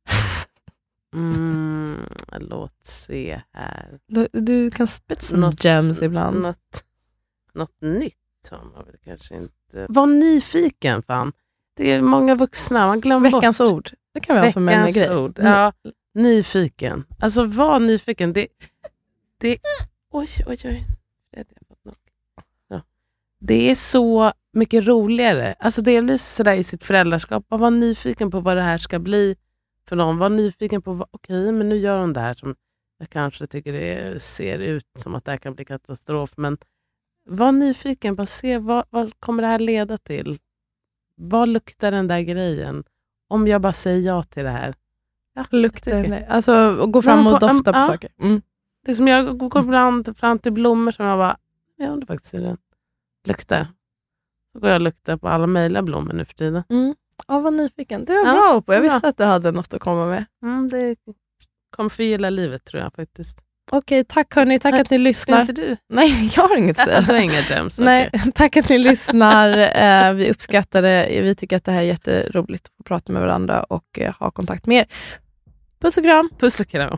[1.15, 2.05] Mm,
[2.39, 3.99] låt se här.
[4.07, 6.41] Du, du kan spit some Något- gems ibland.
[6.41, 6.83] Något,
[7.53, 9.85] något nytt har man väl kanske inte.
[9.89, 11.31] Var nyfiken fan.
[11.73, 13.71] Det är många vuxna, man glömmer Veckans bort.
[13.73, 13.89] ord.
[14.13, 15.15] Det kan vi ha som en grej.
[15.15, 15.39] ord.
[15.43, 15.73] Ja,
[16.13, 17.05] nyfiken.
[17.19, 18.33] Alltså var nyfiken.
[18.33, 18.47] Det,
[19.37, 19.57] det,
[20.11, 20.85] oj, oj, oj.
[23.41, 25.55] Det är så mycket roligare.
[25.59, 27.45] Alltså delvis sådär i sitt föräldraskap.
[27.53, 29.35] Att vara nyfiken på vad det här ska bli
[29.89, 30.17] för någon.
[30.17, 32.55] Var nyfiken på, vad- okej, men nu gör hon det här som
[32.97, 36.31] jag kanske tycker det ser ut som att det här kan bli katastrof.
[36.37, 36.57] Men
[37.25, 40.39] var nyfiken, bara se vad, vad kommer det här leda till?
[41.15, 42.83] Vad luktar den där grejen?
[43.27, 44.73] Om jag bara säger ja till det här.
[45.33, 47.87] Ja, Lukta, jag tycker- eller- alltså gå fram och dofta på ja.
[47.87, 48.09] saker.
[48.21, 48.41] Mm.
[48.85, 51.37] Det som jag går ibland fram till blommor som jag bara,
[51.75, 52.57] jag undrar faktiskt hur den
[53.27, 53.67] luktar.
[54.53, 56.63] Så går jag och luktar på alla möjliga blommor nu för tiden.
[56.69, 56.95] Mm.
[57.27, 58.05] Ja, vad nyfiken.
[58.05, 58.73] Det var Ja, bra på.
[58.73, 60.25] Jag visste att du hade något att komma med.
[60.43, 60.95] Mm, det
[61.75, 63.37] kommer förgylla livet tror jag faktiskt.
[63.71, 64.59] Okej, tack hörni.
[64.59, 65.41] Tack Nej, att ni lyssnar.
[65.41, 65.77] inte du?
[65.89, 67.01] Nej, jag har inget att säga.
[67.07, 67.79] du har inga gems?
[67.79, 69.57] Nej, tack att ni lyssnar.
[69.57, 71.19] Eh, vi uppskattar det.
[71.23, 74.65] Vi tycker att det här är jätteroligt att prata med varandra och eh, ha kontakt
[74.65, 74.87] med er.
[75.81, 76.29] Puss och kram.
[76.39, 76.97] Puss och kram.